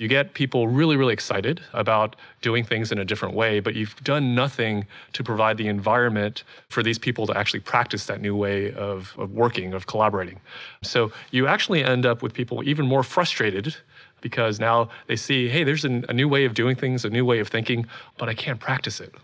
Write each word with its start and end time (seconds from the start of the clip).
You 0.00 0.08
get 0.08 0.32
people 0.32 0.66
really, 0.66 0.96
really 0.96 1.12
excited 1.12 1.60
about 1.74 2.16
doing 2.40 2.64
things 2.64 2.90
in 2.90 2.98
a 2.98 3.04
different 3.04 3.34
way, 3.34 3.60
but 3.60 3.74
you've 3.74 3.94
done 4.02 4.34
nothing 4.34 4.86
to 5.12 5.22
provide 5.22 5.58
the 5.58 5.68
environment 5.68 6.42
for 6.70 6.82
these 6.82 6.98
people 6.98 7.26
to 7.26 7.36
actually 7.36 7.60
practice 7.60 8.06
that 8.06 8.22
new 8.22 8.34
way 8.34 8.72
of, 8.72 9.14
of 9.18 9.32
working, 9.32 9.74
of 9.74 9.86
collaborating. 9.86 10.40
So 10.82 11.12
you 11.32 11.46
actually 11.46 11.84
end 11.84 12.06
up 12.06 12.22
with 12.22 12.32
people 12.32 12.66
even 12.66 12.86
more 12.86 13.02
frustrated 13.02 13.76
because 14.22 14.58
now 14.58 14.88
they 15.06 15.16
see, 15.16 15.50
hey, 15.50 15.64
there's 15.64 15.84
an, 15.84 16.06
a 16.08 16.14
new 16.14 16.28
way 16.28 16.46
of 16.46 16.54
doing 16.54 16.76
things, 16.76 17.04
a 17.04 17.10
new 17.10 17.26
way 17.26 17.38
of 17.38 17.48
thinking, 17.48 17.86
but 18.16 18.30
I 18.30 18.32
can't 18.32 18.58
practice 18.58 19.02
it. 19.02 19.14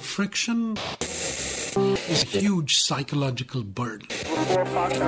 Friction 0.00 0.76
is 2.08 2.22
a 2.34 2.38
huge 2.38 2.78
psychological 2.78 3.62
burden. 3.62 4.08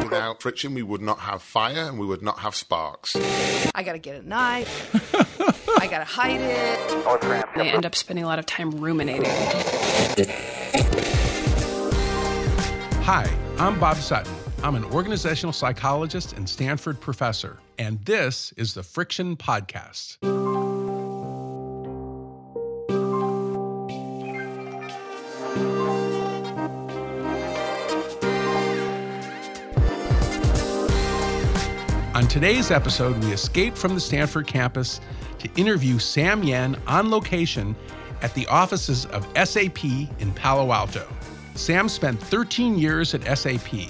Without 0.02 0.40
friction, 0.40 0.74
we 0.74 0.82
would 0.82 1.00
not 1.00 1.18
have 1.20 1.42
fire 1.42 1.88
and 1.88 1.98
we 1.98 2.06
would 2.06 2.22
not 2.22 2.38
have 2.40 2.54
sparks. 2.54 3.16
I 3.74 3.82
gotta 3.84 3.98
get 3.98 4.22
a 4.22 4.28
knife. 4.28 4.94
I 5.80 5.86
gotta 5.86 6.04
hide 6.04 6.40
it. 6.40 7.54
They 7.56 7.70
end 7.70 7.84
up 7.84 7.94
spending 7.94 8.24
a 8.24 8.28
lot 8.28 8.38
of 8.38 8.46
time 8.46 8.70
ruminating. 8.70 9.30
Hi, 13.02 13.30
I'm 13.58 13.78
Bob 13.78 13.96
Sutton. 13.96 14.32
I'm 14.62 14.76
an 14.76 14.84
organizational 14.86 15.52
psychologist 15.52 16.32
and 16.32 16.48
Stanford 16.48 17.00
professor, 17.00 17.58
and 17.78 18.02
this 18.06 18.52
is 18.56 18.72
the 18.72 18.82
Friction 18.82 19.36
Podcast. 19.36 20.16
Today's 32.34 32.72
episode, 32.72 33.16
we 33.22 33.30
escape 33.30 33.76
from 33.76 33.94
the 33.94 34.00
Stanford 34.00 34.44
campus 34.44 35.00
to 35.38 35.48
interview 35.54 36.00
Sam 36.00 36.42
Yen 36.42 36.76
on 36.88 37.08
location 37.08 37.76
at 38.22 38.34
the 38.34 38.44
offices 38.48 39.06
of 39.06 39.24
SAP 39.46 39.84
in 39.84 40.32
Palo 40.34 40.72
Alto. 40.72 41.06
Sam 41.54 41.88
spent 41.88 42.20
13 42.20 42.76
years 42.76 43.14
at 43.14 43.38
SAP. 43.38 43.88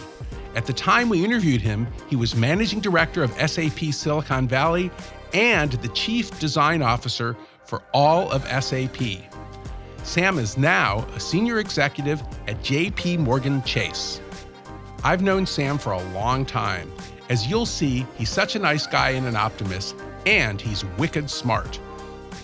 At 0.56 0.66
the 0.66 0.74
time 0.74 1.08
we 1.08 1.24
interviewed 1.24 1.62
him, 1.62 1.86
he 2.10 2.16
was 2.16 2.36
managing 2.36 2.80
director 2.80 3.22
of 3.22 3.32
SAP 3.50 3.94
Silicon 3.94 4.46
Valley 4.46 4.90
and 5.32 5.72
the 5.72 5.88
chief 5.88 6.38
design 6.38 6.82
officer 6.82 7.38
for 7.64 7.82
all 7.94 8.30
of 8.30 8.44
SAP. 8.62 9.22
Sam 10.02 10.38
is 10.38 10.58
now 10.58 11.06
a 11.16 11.18
senior 11.18 11.60
executive 11.60 12.20
at 12.46 12.60
JP 12.60 13.20
Morgan 13.20 13.62
Chase. 13.62 14.20
I've 15.02 15.22
known 15.22 15.46
Sam 15.46 15.78
for 15.78 15.92
a 15.92 16.02
long 16.12 16.44
time. 16.44 16.92
As 17.30 17.46
you'll 17.46 17.64
see, 17.64 18.06
he's 18.16 18.28
such 18.28 18.54
a 18.54 18.58
nice 18.58 18.86
guy 18.86 19.10
and 19.10 19.26
an 19.26 19.34
optimist, 19.34 19.96
and 20.26 20.60
he's 20.60 20.84
wicked 20.98 21.30
smart. 21.30 21.80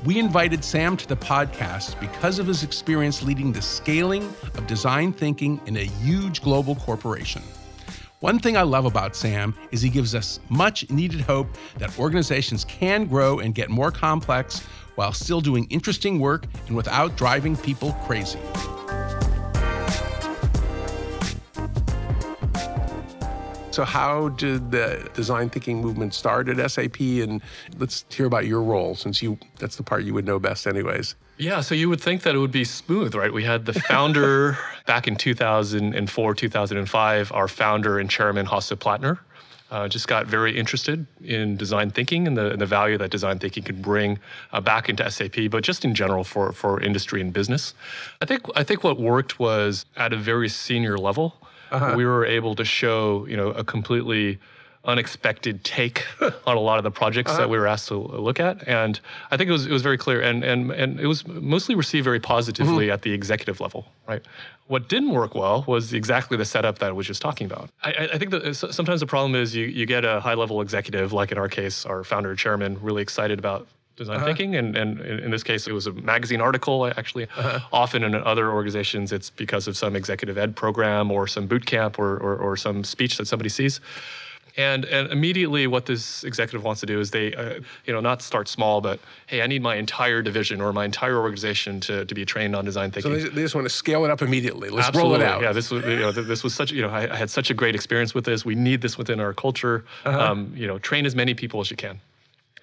We 0.06 0.18
invited 0.18 0.64
Sam 0.64 0.96
to 0.96 1.06
the 1.06 1.16
podcast 1.16 2.00
because 2.00 2.38
of 2.38 2.46
his 2.46 2.62
experience 2.62 3.22
leading 3.22 3.52
the 3.52 3.60
scaling 3.60 4.22
of 4.54 4.66
design 4.66 5.12
thinking 5.12 5.60
in 5.66 5.76
a 5.76 5.84
huge 5.84 6.40
global 6.40 6.76
corporation. 6.76 7.42
One 8.20 8.38
thing 8.38 8.56
I 8.56 8.62
love 8.62 8.86
about 8.86 9.14
Sam 9.14 9.54
is 9.70 9.82
he 9.82 9.90
gives 9.90 10.14
us 10.14 10.40
much 10.48 10.88
needed 10.88 11.20
hope 11.20 11.48
that 11.76 11.98
organizations 11.98 12.64
can 12.64 13.04
grow 13.04 13.40
and 13.40 13.54
get 13.54 13.68
more 13.68 13.90
complex 13.90 14.60
while 14.94 15.12
still 15.12 15.42
doing 15.42 15.66
interesting 15.68 16.18
work 16.18 16.46
and 16.68 16.76
without 16.76 17.16
driving 17.16 17.54
people 17.54 17.92
crazy. 18.04 18.38
So, 23.70 23.84
how 23.84 24.30
did 24.30 24.72
the 24.72 25.08
design 25.14 25.48
thinking 25.48 25.80
movement 25.80 26.12
start 26.12 26.48
at 26.48 26.70
SAP? 26.70 27.00
And 27.00 27.40
let's 27.78 28.04
hear 28.10 28.26
about 28.26 28.46
your 28.46 28.62
role, 28.62 28.96
since 28.96 29.22
you 29.22 29.38
that's 29.58 29.76
the 29.76 29.84
part 29.84 30.02
you 30.02 30.12
would 30.12 30.26
know 30.26 30.40
best, 30.40 30.66
anyways. 30.66 31.14
Yeah, 31.38 31.60
so 31.60 31.74
you 31.76 31.88
would 31.88 32.00
think 32.00 32.22
that 32.22 32.34
it 32.34 32.38
would 32.38 32.50
be 32.50 32.64
smooth, 32.64 33.14
right? 33.14 33.32
We 33.32 33.44
had 33.44 33.66
the 33.66 33.72
founder 33.72 34.58
back 34.86 35.06
in 35.06 35.14
2004, 35.14 36.34
2005, 36.34 37.32
our 37.32 37.48
founder 37.48 37.98
and 37.98 38.10
chairman, 38.10 38.44
Hasso 38.44 38.76
Plattner, 38.76 39.20
uh, 39.70 39.88
just 39.88 40.08
got 40.08 40.26
very 40.26 40.58
interested 40.58 41.06
in 41.22 41.56
design 41.56 41.90
thinking 41.90 42.26
and 42.26 42.36
the, 42.36 42.50
and 42.50 42.60
the 42.60 42.66
value 42.66 42.98
that 42.98 43.10
design 43.10 43.38
thinking 43.38 43.62
could 43.62 43.80
bring 43.80 44.18
uh, 44.52 44.60
back 44.60 44.88
into 44.88 45.08
SAP, 45.08 45.48
but 45.48 45.62
just 45.62 45.84
in 45.84 45.94
general 45.94 46.24
for, 46.24 46.52
for 46.52 46.80
industry 46.80 47.20
and 47.20 47.32
business. 47.32 47.72
I 48.20 48.26
think, 48.26 48.42
I 48.56 48.64
think 48.64 48.82
what 48.82 48.98
worked 48.98 49.38
was 49.38 49.86
at 49.96 50.12
a 50.12 50.16
very 50.16 50.48
senior 50.48 50.98
level, 50.98 51.36
uh-huh. 51.70 51.94
we 51.96 52.04
were 52.04 52.24
able 52.24 52.54
to 52.54 52.64
show 52.64 53.26
you 53.26 53.36
know 53.36 53.48
a 53.50 53.64
completely 53.64 54.38
unexpected 54.84 55.62
take 55.62 56.04
on 56.46 56.56
a 56.56 56.60
lot 56.60 56.78
of 56.78 56.84
the 56.84 56.90
projects 56.90 57.30
uh-huh. 57.30 57.40
that 57.40 57.50
we 57.50 57.58
were 57.58 57.66
asked 57.66 57.88
to 57.88 57.96
look 57.96 58.40
at 58.40 58.66
and 58.66 59.00
i 59.30 59.36
think 59.36 59.48
it 59.48 59.52
was 59.52 59.66
it 59.66 59.72
was 59.72 59.82
very 59.82 59.98
clear 59.98 60.20
and 60.20 60.42
and 60.42 60.70
and 60.70 60.98
it 61.00 61.06
was 61.06 61.26
mostly 61.26 61.74
received 61.74 62.04
very 62.04 62.20
positively 62.20 62.86
mm-hmm. 62.86 62.94
at 62.94 63.02
the 63.02 63.12
executive 63.12 63.60
level 63.60 63.86
right 64.08 64.22
what 64.70 64.88
didn't 64.88 65.10
work 65.10 65.34
well 65.34 65.64
was 65.66 65.92
exactly 65.92 66.36
the 66.36 66.44
setup 66.44 66.78
that 66.78 66.90
I 66.90 66.92
was 66.92 67.04
just 67.04 67.20
talking 67.20 67.44
about. 67.44 67.70
I, 67.82 68.10
I 68.12 68.18
think 68.18 68.30
that 68.30 68.54
sometimes 68.54 69.00
the 69.00 69.06
problem 69.06 69.34
is 69.34 69.52
you, 69.52 69.66
you 69.66 69.84
get 69.84 70.04
a 70.04 70.20
high 70.20 70.34
level 70.34 70.60
executive, 70.60 71.12
like 71.12 71.32
in 71.32 71.38
our 71.38 71.48
case, 71.48 71.84
our 71.84 72.04
founder 72.04 72.36
chairman, 72.36 72.80
really 72.80 73.02
excited 73.02 73.40
about 73.40 73.66
design 74.00 74.16
uh-huh. 74.16 74.26
thinking. 74.26 74.56
And, 74.56 74.76
and 74.76 75.00
in 75.00 75.30
this 75.30 75.42
case, 75.42 75.66
it 75.68 75.72
was 75.72 75.86
a 75.86 75.92
magazine 75.92 76.40
article, 76.40 76.86
actually. 76.86 77.28
Uh-huh. 77.36 77.60
Often 77.72 78.02
in 78.02 78.14
other 78.14 78.50
organizations, 78.50 79.12
it's 79.12 79.30
because 79.30 79.68
of 79.68 79.76
some 79.76 79.94
executive 79.94 80.36
ed 80.38 80.56
program 80.56 81.10
or 81.10 81.26
some 81.26 81.46
boot 81.46 81.66
camp 81.66 81.98
or, 81.98 82.16
or, 82.16 82.36
or 82.36 82.56
some 82.56 82.82
speech 82.82 83.16
that 83.18 83.26
somebody 83.26 83.50
sees. 83.50 83.80
And, 84.56 84.84
and 84.86 85.12
immediately, 85.12 85.66
what 85.66 85.86
this 85.86 86.24
executive 86.24 86.64
wants 86.64 86.80
to 86.80 86.86
do 86.86 86.98
is 86.98 87.10
they, 87.10 87.34
uh, 87.34 87.60
you 87.84 87.92
know, 87.92 88.00
not 88.00 88.20
start 88.20 88.48
small, 88.48 88.80
but 88.80 88.98
hey, 89.26 89.42
I 89.42 89.46
need 89.46 89.62
my 89.62 89.76
entire 89.76 90.22
division 90.22 90.60
or 90.60 90.72
my 90.72 90.84
entire 90.84 91.18
organization 91.18 91.80
to, 91.80 92.04
to 92.04 92.14
be 92.14 92.24
trained 92.24 92.56
on 92.56 92.64
design 92.64 92.90
thinking. 92.90 93.12
So 93.12 93.28
they, 93.28 93.28
they 93.28 93.42
just 93.42 93.54
want 93.54 93.66
to 93.66 93.70
scale 93.70 94.04
it 94.04 94.10
up 94.10 94.22
immediately. 94.22 94.68
Let's 94.68 94.88
Absolutely. 94.88 95.18
roll 95.18 95.20
it 95.20 95.26
out. 95.26 95.42
Yeah, 95.42 95.52
this 95.52 95.70
was, 95.70 95.84
you 95.84 96.00
know, 96.00 96.10
this 96.10 96.42
was 96.42 96.54
such, 96.54 96.72
you 96.72 96.82
know, 96.82 96.90
I, 96.90 97.12
I, 97.12 97.16
had 97.16 97.30
such 97.30 97.50
a 97.50 97.54
great 97.54 97.74
experience 97.74 98.12
with 98.12 98.24
this. 98.24 98.44
We 98.44 98.56
need 98.56 98.80
this 98.82 98.98
within 98.98 99.20
our 99.20 99.32
culture. 99.32 99.84
Uh-huh. 100.04 100.18
Um, 100.18 100.52
you 100.56 100.66
know, 100.66 100.78
train 100.78 101.06
as 101.06 101.14
many 101.14 101.34
people 101.34 101.60
as 101.60 101.70
you 101.70 101.76
can. 101.76 102.00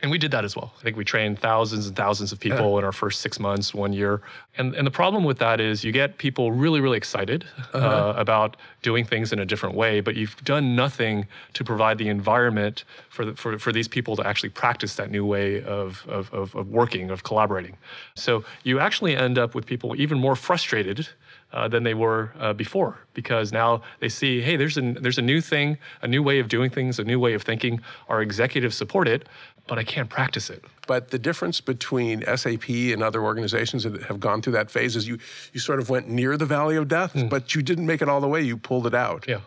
And 0.02 0.12
we 0.12 0.20
did 0.20 0.30
that 0.32 0.46
as 0.46 0.56
well. 0.56 0.74
I 0.80 0.84
think 0.84 0.96
we 0.96 1.04
trained 1.04 1.40
thousands 1.40 1.88
and 1.88 1.96
thousands 1.96 2.32
of 2.32 2.40
people 2.40 2.72
yeah. 2.72 2.80
in 2.80 2.84
our 2.84 2.92
first 2.92 3.22
six 3.22 3.40
months, 3.40 3.74
one 3.74 3.94
year. 3.94 4.22
And, 4.58 4.76
and 4.76 4.86
the 4.86 4.92
problem 4.92 5.24
with 5.24 5.40
that 5.40 5.60
is 5.60 5.84
you 5.84 5.92
get 5.92 6.20
people 6.20 6.52
really, 6.52 6.82
really 6.82 6.98
excited 6.98 7.46
uh-huh. 7.74 7.78
uh, 7.78 8.14
about 8.16 8.58
doing 8.84 9.06
things 9.06 9.34
in 9.34 9.40
a 9.40 9.46
different 9.46 9.76
way, 9.76 10.02
but 10.02 10.16
you've 10.16 10.36
done 10.44 10.76
nothing 10.76 11.26
to 11.54 11.64
provide 11.64 11.98
the 11.98 12.10
environment 12.10 12.84
for, 13.10 13.26
the, 13.26 13.34
for, 13.36 13.58
for 13.58 13.72
these 13.72 13.88
people 13.88 14.16
to 14.16 14.28
actually 14.28 14.50
practice 14.50 14.96
that 14.96 15.10
new 15.10 15.26
way 15.26 15.64
of, 15.64 16.06
of, 16.08 16.32
of, 16.32 16.56
of 16.56 16.70
working, 16.70 17.10
of 17.10 17.24
collaborating. 17.24 17.76
So 18.16 18.44
you 18.64 18.80
actually 18.80 19.16
end 19.16 19.40
up 19.40 19.56
with 19.56 19.66
people 19.66 20.00
even 20.00 20.20
more 20.20 20.36
frustrated 20.36 21.08
uh, 21.54 21.68
than 21.68 21.84
they 21.84 21.94
were 21.94 22.32
uh, 22.40 22.54
before 22.54 23.00
because 23.14 23.52
now 23.52 23.82
they 24.00 24.10
see, 24.10 24.42
hey, 24.42 24.56
there's 24.56 24.78
a, 24.78 24.94
there's 24.94 25.18
a 25.18 25.22
new 25.22 25.42
thing, 25.42 25.78
a 26.02 26.08
new 26.08 26.22
way 26.22 26.40
of 26.40 26.48
doing 26.48 26.70
things, 26.70 27.00
a 27.00 27.04
new 27.04 27.20
way 27.20 27.34
of 27.34 27.42
thinking. 27.42 27.82
Our 28.10 28.22
executives 28.22 28.76
support 28.76 29.08
it, 29.08 29.28
but 29.68 29.80
I 29.80 29.84
can't 29.84 30.10
practice 30.10 30.50
it. 30.50 30.64
But 30.88 31.10
the 31.10 31.20
difference 31.20 31.62
between 31.62 32.24
SAP 32.36 32.70
and 32.70 33.02
other 33.02 33.22
organizations 33.22 33.84
that 33.84 34.04
have 34.04 34.20
gone 34.20 34.42
through 34.42 34.54
that 34.54 34.70
phase 34.70 34.96
is 34.96 35.08
you, 35.08 35.18
you 35.54 35.60
sort 35.60 35.80
of 35.80 35.90
went 35.90 36.10
near 36.10 36.38
the 36.38 36.46
valley 36.46 36.76
of 36.76 36.88
death, 36.88 37.14
mm. 37.14 37.30
but 37.30 37.56
you 37.56 37.62
didn't 37.62 37.86
make 37.86 38.02
it 38.02 38.10
all 38.10 38.22
the 38.22 38.28
way. 38.28 38.42
You 38.42 38.58
pulled 38.58 38.88
it 38.88 38.94
out. 38.96 39.26
Yeah. 39.28 39.42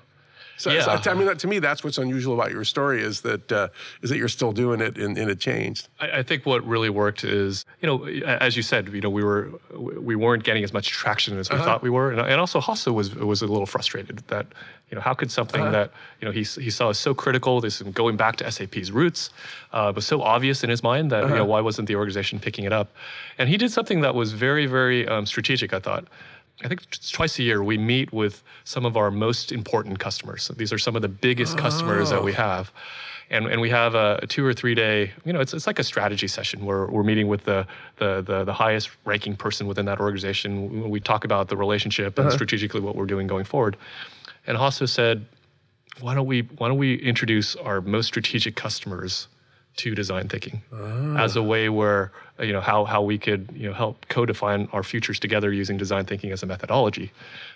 So, 0.60 0.71
yeah. 0.71 1.00
so 1.00 1.10
I 1.10 1.15
mean, 1.15 1.34
to 1.34 1.47
me, 1.47 1.59
that's 1.59 1.82
what's 1.82 1.97
unusual 1.97 2.34
about 2.34 2.50
your 2.50 2.65
story 2.65 3.03
is 3.03 3.22
that 3.22 3.50
uh, 3.50 3.69
is 4.03 4.10
that 4.10 4.19
you're 4.19 4.28
still 4.28 4.53
doing 4.53 4.82
it 4.82 4.98
and, 4.98 5.16
and 5.16 5.31
it 5.31 5.41
changed. 5.41 5.88
I, 5.98 6.19
I, 6.19 6.22
think 6.22 6.44
what 6.44 6.62
really 6.66 6.91
worked 6.91 7.25
is, 7.25 7.65
you 7.81 7.87
know, 7.87 8.04
as 8.26 8.59
you 8.59 8.62
said, 8.62 8.88
you 8.88 9.00
know, 9.00 9.09
we 9.09 9.25
were 9.25 9.53
we 9.75 10.16
weren't 10.16 10.44
getting 10.44 10.62
as 10.62 10.75
much 10.75 10.88
traction 10.88 11.38
as 11.38 11.48
we 11.48 11.56
uh-huh. 11.56 11.65
thought 11.65 11.82
we 11.82 11.88
were, 11.88 12.10
and, 12.10 12.21
and 12.21 12.38
also 12.38 12.60
Hasso 12.60 12.93
was 12.93 13.15
was 13.15 13.41
a 13.41 13.47
little 13.47 13.65
frustrated 13.65 14.19
that, 14.26 14.48
you 14.91 14.97
know, 14.97 15.00
how 15.00 15.15
could 15.15 15.31
something 15.31 15.62
uh-huh. 15.62 15.71
that 15.71 15.93
you 16.21 16.26
know 16.26 16.32
he 16.32 16.43
he 16.43 16.69
saw 16.69 16.91
as 16.91 16.98
so 16.98 17.15
critical, 17.15 17.62
this 17.62 17.81
going 17.81 18.19
back 18.19 18.37
to 18.37 18.50
SAP's 18.50 18.91
roots, 18.91 19.31
uh, 19.72 19.91
was 19.97 20.06
so 20.06 20.21
obvious 20.21 20.62
in 20.62 20.69
his 20.69 20.82
mind 20.82 21.10
that 21.10 21.25
uh-huh. 21.25 21.28
you 21.28 21.34
know 21.37 21.44
uh-huh. 21.44 21.53
why 21.53 21.60
wasn't 21.62 21.89
the 21.89 21.97
organization 21.97 22.39
picking 22.39 22.66
it 22.66 22.72
up, 22.74 22.92
and 23.39 23.48
he 23.48 23.57
did 23.57 23.72
something 23.72 24.03
that 24.03 24.15
was 24.15 24.33
very 24.34 24.66
very 24.66 25.09
um, 25.09 25.24
strategic. 25.24 25.72
I 25.72 25.80
thought. 25.80 26.04
I 26.62 26.68
think 26.68 26.83
twice 27.10 27.39
a 27.39 27.42
year 27.42 27.62
we 27.62 27.78
meet 27.78 28.12
with 28.12 28.42
some 28.65 28.84
of 28.84 28.97
our 28.97 29.10
most 29.10 29.51
important 29.53 29.98
customers. 29.98 30.51
These 30.57 30.72
are 30.72 30.78
some 30.78 30.97
of 30.97 31.03
the 31.03 31.09
biggest 31.09 31.57
oh. 31.57 31.62
customers 31.62 32.10
that 32.10 32.22
we 32.22 32.33
oh. 32.33 32.36
have. 32.36 32.72
And, 33.30 33.47
and 33.47 33.60
we 33.60 33.71
have 33.71 33.95
a, 33.95 34.18
a, 34.22 34.27
two 34.27 34.45
or 34.45 34.53
three 34.53 34.74
day, 34.74 35.12
you 35.24 35.33
know, 35.33 35.39
it's, 35.41 35.54
it's 35.54 35.66
like 35.66 35.78
a 35.78 35.84
strategy 35.84 36.27
session 36.27 36.65
where 36.65 36.86
we're 36.86 37.04
meeting 37.04 37.28
with 37.28 37.45
the, 37.45 37.65
the, 37.98 38.22
the, 38.22 38.42
the 38.42 38.53
highest 38.53 38.91
ranking 39.04 39.36
person 39.36 39.68
within 39.68 39.86
that 39.86 40.01
organization. 40.01 40.91
We 40.91 40.98
talk 40.98 41.24
about 41.24 41.48
the 41.48 41.57
relationship 41.57 42.18
uh-huh. 42.18 42.27
and 42.27 42.33
strategically 42.33 42.80
what 42.80 42.97
we're 42.97 43.07
doing 43.07 43.28
going 43.28 43.45
forward. 43.45 43.77
And 44.48 44.59
Hasso 44.59 44.89
said, 44.89 45.27
why 46.01 46.15
don't 46.15 46.27
we, 46.27 46.42
why 46.59 46.66
don't 46.68 46.78
we 46.78 46.97
introduce 46.97 47.54
our 47.54 47.80
most 47.80 48.09
strategic 48.09 48.57
customers 48.57 49.28
to 49.80 49.94
design 49.94 50.28
thinking 50.28 50.62
ah. 50.72 51.24
as 51.24 51.36
a 51.36 51.42
way 51.42 51.68
where 51.68 52.12
you 52.38 52.53
know 52.53 52.60
how 52.60 52.84
how 52.84 53.03
we 53.03 53.18
could 53.18 53.48
you 53.54 53.66
know 53.68 53.74
help 53.74 54.06
co-define 54.09 54.68
our 54.72 54.82
futures 54.82 55.18
together 55.18 55.53
using 55.53 55.77
design 55.77 56.04
thinking 56.04 56.32
as 56.32 56.42
a 56.42 56.47
methodology. 56.47 57.10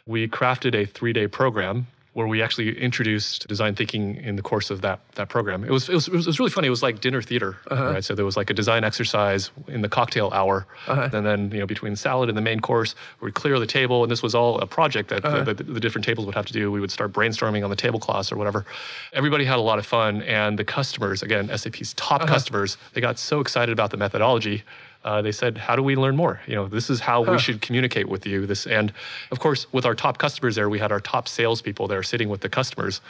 We 0.06 0.29
crafted 0.29 0.75
a 0.75 0.85
three-day 0.87 1.29
program 1.29 1.87
where 2.15 2.29
we 2.29 2.41
actually 2.43 2.79
introduced 2.81 3.47
design 3.49 3.75
thinking 3.75 4.17
in 4.17 4.37
the 4.37 4.43
course 4.43 4.71
of 4.71 4.81
that 4.81 5.01
that 5.17 5.29
program. 5.29 5.65
It 5.65 5.71
was 5.71 5.89
it 5.89 5.95
was, 5.95 6.09
it 6.09 6.15
was 6.15 6.39
really 6.39 6.51
funny. 6.51 6.69
It 6.69 6.71
was 6.71 6.83
like 6.83 7.01
dinner 7.01 7.21
theater, 7.21 7.57
uh-huh. 7.71 7.93
right? 7.93 8.05
So 8.05 8.15
there 8.15 8.25
was 8.25 8.37
like 8.37 8.51
a 8.51 8.55
design 8.55 8.85
exercise 8.85 9.51
in 9.69 9.83
the 9.83 9.89
cocktail 9.89 10.31
hour, 10.33 10.67
uh-huh. 10.87 11.11
and 11.13 11.27
then 11.27 11.51
you 11.51 11.59
know 11.59 11.67
between 11.67 11.97
salad 11.97 12.29
and 12.29 12.39
the 12.39 12.43
main 12.43 12.61
course, 12.61 12.95
we'd 13.21 13.35
clear 13.35 13.59
the 13.59 13.67
table, 13.67 14.03
and 14.03 14.11
this 14.11 14.23
was 14.23 14.35
all 14.35 14.61
a 14.61 14.67
project 14.67 15.11
that 15.11 15.25
uh-huh. 15.25 15.43
the, 15.43 15.55
the, 15.55 15.65
the 15.65 15.81
different 15.81 16.05
tables 16.05 16.25
would 16.25 16.37
have 16.37 16.47
to 16.47 16.53
do. 16.53 16.71
We 16.71 16.81
would 16.81 16.93
start 16.93 17.13
brainstorming 17.13 17.65
on 17.65 17.71
the 17.71 17.77
tablecloths 17.77 18.31
or 18.31 18.37
whatever. 18.37 18.65
Everybody 19.13 19.45
had 19.45 19.59
a 19.59 19.63
lot 19.63 19.81
of 19.81 19.87
fun, 19.87 20.23
and 20.23 20.57
the 20.59 20.65
customers, 20.65 21.23
again, 21.23 21.51
SAP's 21.57 21.95
top 21.95 22.27
customers, 22.27 22.77
they 22.93 23.01
got 23.01 23.19
so 23.19 23.41
excited 23.41 23.73
about 23.73 23.91
the 23.91 23.97
methodology 23.97 24.63
uh, 25.05 25.23
they 25.23 25.33
said, 25.33 25.59
"How 25.59 25.77
do 25.77 25.83
we 25.83 25.97
learn 25.97 26.17
more? 26.17 26.41
You 26.47 26.55
know, 26.55 26.69
this 26.69 26.91
is 26.91 27.01
how 27.01 27.23
we 27.23 27.39
should 27.39 27.61
communicate 27.61 28.09
with 28.09 28.27
you." 28.27 28.47
This, 28.47 28.67
and 28.67 28.93
of 29.31 29.39
course, 29.39 29.67
with 29.73 29.85
our 29.85 29.95
top 29.95 30.19
customers 30.19 30.55
there, 30.56 30.69
we 30.69 30.79
had 30.79 30.91
our 30.93 31.01
top 31.01 31.29
salespeople 31.29 31.89
there 31.89 32.03
sitting 32.03 32.29
with 32.29 32.41
the 32.41 32.49
customers, 32.49 33.01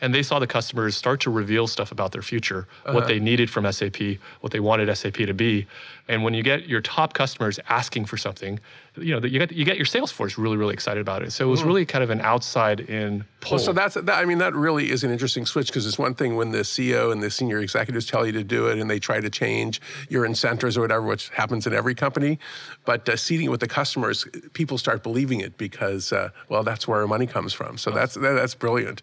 and 0.00 0.14
they 0.14 0.22
saw 0.22 0.38
the 0.38 0.46
customers 0.46 0.96
start 0.96 1.20
to 1.20 1.30
reveal 1.30 1.66
stuff 1.66 1.92
about 1.92 2.12
their 2.12 2.22
future, 2.22 2.68
what 2.84 3.06
they 3.06 3.18
needed 3.18 3.48
from 3.48 3.70
SAP, 3.70 3.96
what 4.40 4.52
they 4.52 4.60
wanted 4.60 4.94
SAP 4.94 5.14
to 5.14 5.34
be, 5.34 5.66
and 6.08 6.22
when 6.22 6.34
you 6.34 6.42
get 6.42 6.68
your 6.68 6.80
top 6.80 7.14
customers 7.14 7.58
asking 7.68 8.04
for 8.04 8.16
something, 8.16 8.60
you 8.96 9.12
know, 9.12 9.20
that 9.20 9.30
you 9.30 9.38
get 9.38 9.52
you 9.52 9.64
get 9.64 9.76
your 9.76 9.86
sales 9.86 10.12
force 10.12 10.38
really 10.38 10.56
really 10.56 10.72
excited 10.72 11.00
about 11.00 11.22
it. 11.22 11.32
So 11.32 11.46
it 11.46 11.50
was 11.50 11.64
really 11.64 11.84
kind 11.84 12.04
of 12.04 12.10
an 12.10 12.20
outside 12.20 12.80
in 12.80 13.24
pull. 13.40 13.56
Well, 13.56 13.64
so 13.64 13.72
that's 13.72 13.94
that, 13.94 14.10
I 14.10 14.24
mean 14.24 14.38
that 14.38 14.54
really 14.54 14.90
is 14.90 15.02
an 15.02 15.10
interesting 15.10 15.44
switch 15.46 15.66
because 15.66 15.86
it's 15.86 15.98
one 15.98 16.14
thing 16.14 16.36
when 16.36 16.52
the 16.52 16.60
CEO 16.60 17.12
and 17.12 17.22
the 17.22 17.30
senior 17.30 17.58
executives 17.58 18.06
tell 18.06 18.24
you 18.24 18.32
to 18.32 18.44
do 18.44 18.68
it 18.68 18.78
and 18.78 18.88
they 18.88 18.98
try 18.98 19.20
to 19.20 19.28
change 19.28 19.80
your 20.08 20.24
incentives 20.24 20.76
or 20.76 20.82
whatever, 20.82 21.02
which 21.02 21.28
happens 21.30 21.66
in 21.66 21.74
every 21.74 21.94
company. 21.94 22.38
But 22.84 23.08
uh, 23.08 23.16
seating 23.16 23.50
with 23.50 23.60
the 23.60 23.68
customers, 23.68 24.26
people 24.52 24.78
start 24.78 25.02
believing 25.02 25.40
it 25.40 25.58
because 25.58 26.12
uh, 26.12 26.30
well, 26.48 26.62
that's 26.62 26.86
where 26.86 27.00
our 27.00 27.08
money 27.08 27.26
comes 27.26 27.52
from. 27.52 27.78
So 27.78 27.90
that's 27.90 28.14
that, 28.14 28.32
that's 28.32 28.54
brilliant. 28.54 29.02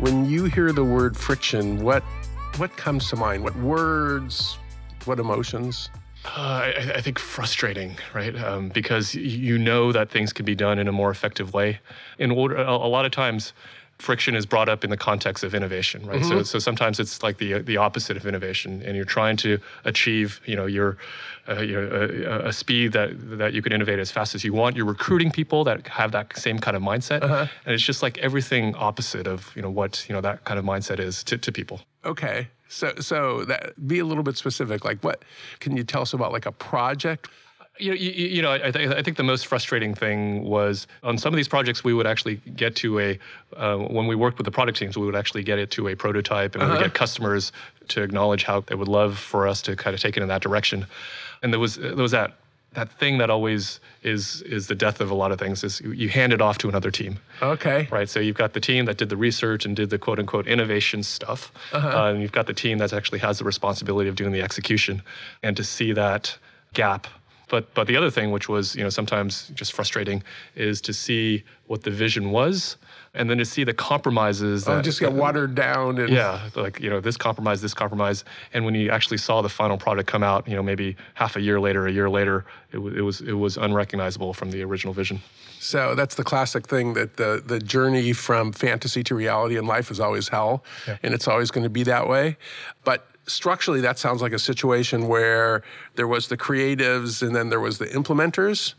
When 0.00 0.24
you 0.24 0.46
hear 0.46 0.72
the 0.72 0.82
word 0.82 1.14
friction, 1.14 1.82
what 1.82 2.02
what 2.56 2.74
comes 2.78 3.10
to 3.10 3.16
mind? 3.16 3.44
What 3.44 3.54
words? 3.56 4.56
What 5.04 5.20
emotions? 5.20 5.90
Uh, 6.24 6.72
I, 6.74 6.92
I 6.96 7.00
think 7.02 7.18
frustrating, 7.18 7.96
right? 8.14 8.34
Um, 8.34 8.70
because 8.70 9.14
you 9.14 9.58
know 9.58 9.92
that 9.92 10.10
things 10.10 10.32
can 10.32 10.46
be 10.46 10.54
done 10.54 10.78
in 10.78 10.88
a 10.88 10.92
more 10.92 11.10
effective 11.10 11.52
way. 11.52 11.80
In 12.18 12.30
order, 12.30 12.56
a, 12.56 12.70
a 12.70 12.88
lot 12.88 13.04
of 13.04 13.12
times, 13.12 13.52
friction 14.00 14.34
is 14.34 14.46
brought 14.46 14.68
up 14.68 14.84
in 14.84 14.90
the 14.90 14.96
context 14.96 15.44
of 15.44 15.54
innovation, 15.54 16.04
right? 16.06 16.24
So, 16.24 16.42
so 16.42 16.58
sometimes 16.58 16.98
it's 16.98 17.22
like 17.22 17.38
the 17.38 17.60
the 17.60 17.76
opposite 17.76 18.16
of 18.16 18.26
innovation, 18.26 18.82
and 18.82 18.96
you're 18.96 19.04
trying 19.04 19.36
to 19.38 19.58
achieve, 19.84 20.40
you 20.46 20.56
know, 20.56 20.66
your 20.66 20.96
uh, 21.48 21.60
your 21.60 21.82
uh, 21.92 22.48
a 22.48 22.52
speed 22.52 22.92
that 22.92 23.10
that 23.38 23.52
you 23.52 23.62
can 23.62 23.72
innovate 23.72 23.98
as 23.98 24.10
fast 24.10 24.34
as 24.34 24.44
you 24.44 24.52
want. 24.52 24.76
You're 24.76 24.86
recruiting 24.86 25.30
people 25.30 25.64
that 25.64 25.86
have 25.88 26.12
that 26.12 26.36
same 26.36 26.58
kind 26.58 26.76
of 26.76 26.82
mindset, 26.82 27.22
and 27.22 27.74
it's 27.74 27.82
just 27.82 28.02
like 28.02 28.18
everything 28.18 28.74
opposite 28.74 29.26
of 29.26 29.54
you 29.54 29.62
know 29.62 29.70
what 29.70 30.04
you 30.08 30.14
know 30.14 30.20
that 30.20 30.44
kind 30.44 30.58
of 30.58 30.64
mindset 30.64 30.98
is 30.98 31.22
to, 31.24 31.38
to 31.38 31.52
people. 31.52 31.80
Okay. 32.04 32.48
So 32.68 32.92
so 33.00 33.44
that 33.46 33.74
be 33.86 33.98
a 33.98 34.04
little 34.04 34.22
bit 34.22 34.36
specific. 34.36 34.84
Like 34.84 35.02
what 35.02 35.24
can 35.58 35.76
you 35.76 35.84
tell 35.84 36.02
us 36.02 36.12
about 36.12 36.32
like 36.32 36.46
a 36.46 36.52
project? 36.52 37.28
You 37.78 37.90
know, 37.92 37.96
you, 37.96 38.10
you 38.10 38.42
know, 38.42 38.52
I, 38.52 38.70
th- 38.70 38.90
I 38.90 39.02
think 39.02 39.16
the 39.16 39.22
most 39.22 39.46
frustrating 39.46 39.94
thing 39.94 40.44
was 40.44 40.86
on 41.02 41.16
some 41.16 41.32
of 41.32 41.36
these 41.36 41.48
projects 41.48 41.82
we 41.82 41.94
would 41.94 42.06
actually 42.06 42.36
get 42.56 42.76
to 42.76 42.98
a 42.98 43.18
uh, 43.56 43.76
when 43.76 44.06
we 44.06 44.14
worked 44.14 44.36
with 44.38 44.44
the 44.44 44.50
product 44.50 44.76
teams 44.78 44.98
we 44.98 45.06
would 45.06 45.16
actually 45.16 45.42
get 45.42 45.58
it 45.58 45.70
to 45.72 45.88
a 45.88 45.94
prototype 45.94 46.54
and 46.54 46.64
we 46.64 46.70
would 46.70 46.80
get 46.80 46.92
customers 46.94 47.52
to 47.88 48.02
acknowledge 48.02 48.44
how 48.44 48.60
they 48.60 48.74
would 48.74 48.88
love 48.88 49.18
for 49.18 49.48
us 49.48 49.62
to 49.62 49.76
kind 49.76 49.94
of 49.94 50.00
take 50.00 50.16
it 50.16 50.22
in 50.22 50.28
that 50.28 50.42
direction, 50.42 50.86
and 51.42 51.52
there 51.52 51.60
was 51.60 51.76
there 51.76 51.94
was 51.96 52.10
that 52.12 52.32
that 52.74 52.90
thing 52.98 53.18
that 53.18 53.30
always 53.30 53.80
is 54.02 54.42
is 54.42 54.66
the 54.66 54.74
death 54.74 55.00
of 55.00 55.10
a 55.10 55.14
lot 55.14 55.32
of 55.32 55.38
things 55.38 55.64
is 55.64 55.80
you, 55.80 55.92
you 55.92 56.08
hand 56.08 56.32
it 56.32 56.40
off 56.40 56.58
to 56.58 56.68
another 56.68 56.90
team 56.90 57.18
Okay. 57.42 57.88
right? 57.90 58.08
So 58.08 58.20
you've 58.20 58.36
got 58.36 58.52
the 58.52 58.60
team 58.60 58.84
that 58.84 58.96
did 58.96 59.08
the 59.08 59.16
research 59.16 59.64
and 59.64 59.74
did 59.74 59.90
the 59.90 59.98
quote 59.98 60.18
unquote 60.18 60.46
innovation 60.46 61.02
stuff, 61.02 61.50
uh, 61.72 62.10
and 62.12 62.20
you've 62.20 62.30
got 62.32 62.46
the 62.46 62.54
team 62.54 62.78
that 62.78 62.92
actually 62.92 63.20
has 63.20 63.38
the 63.38 63.44
responsibility 63.44 64.08
of 64.10 64.16
doing 64.16 64.32
the 64.32 64.42
execution, 64.42 65.02
and 65.42 65.56
to 65.56 65.64
see 65.64 65.92
that 65.92 66.36
gap. 66.74 67.06
But 67.50 67.74
but 67.74 67.86
the 67.86 67.96
other 67.96 68.10
thing, 68.10 68.30
which 68.30 68.48
was 68.48 68.74
you 68.76 68.82
know 68.82 68.88
sometimes 68.88 69.48
just 69.54 69.72
frustrating, 69.72 70.22
is 70.54 70.80
to 70.82 70.92
see 70.94 71.42
what 71.66 71.82
the 71.82 71.90
vision 71.90 72.30
was, 72.30 72.76
and 73.12 73.28
then 73.28 73.38
to 73.38 73.44
see 73.44 73.64
the 73.64 73.74
compromises. 73.74 74.68
Oh, 74.68 74.80
just 74.80 75.00
get 75.00 75.12
watered 75.12 75.54
down 75.56 75.98
and 75.98 76.08
yeah, 76.08 76.48
like 76.54 76.80
you 76.80 76.88
know 76.88 77.00
this 77.00 77.16
compromise, 77.16 77.60
this 77.60 77.74
compromise, 77.74 78.24
and 78.54 78.64
when 78.64 78.74
you 78.74 78.90
actually 78.90 79.18
saw 79.18 79.42
the 79.42 79.48
final 79.48 79.76
product 79.76 80.08
come 80.08 80.22
out, 80.22 80.48
you 80.48 80.54
know 80.54 80.62
maybe 80.62 80.96
half 81.14 81.36
a 81.36 81.40
year 81.40 81.60
later, 81.60 81.86
a 81.88 81.92
year 81.92 82.08
later, 82.08 82.44
it, 82.72 82.78
it 82.78 83.02
was 83.02 83.20
it 83.20 83.32
was 83.32 83.56
unrecognizable 83.56 84.32
from 84.32 84.52
the 84.52 84.62
original 84.62 84.94
vision. 84.94 85.20
So 85.58 85.94
that's 85.94 86.14
the 86.14 86.24
classic 86.24 86.68
thing 86.68 86.94
that 86.94 87.16
the 87.16 87.42
the 87.44 87.58
journey 87.58 88.12
from 88.12 88.52
fantasy 88.52 89.02
to 89.04 89.14
reality 89.16 89.58
in 89.58 89.66
life 89.66 89.90
is 89.90 89.98
always 89.98 90.28
hell, 90.28 90.62
and 91.02 91.12
it's 91.14 91.26
always 91.26 91.50
going 91.50 91.64
to 91.64 91.70
be 91.70 91.82
that 91.82 92.08
way. 92.08 92.36
But 92.84 93.09
structurally, 93.30 93.80
that 93.80 93.98
sounds 93.98 94.20
like 94.22 94.32
a 94.32 94.38
situation 94.38 95.08
where 95.08 95.62
there 95.94 96.06
was 96.06 96.28
the 96.28 96.36
creatives 96.36 97.22
and 97.26 97.34
then 97.34 97.48
there 97.48 97.60
was 97.60 97.78
the 97.78 97.86
implementers, 97.86 98.74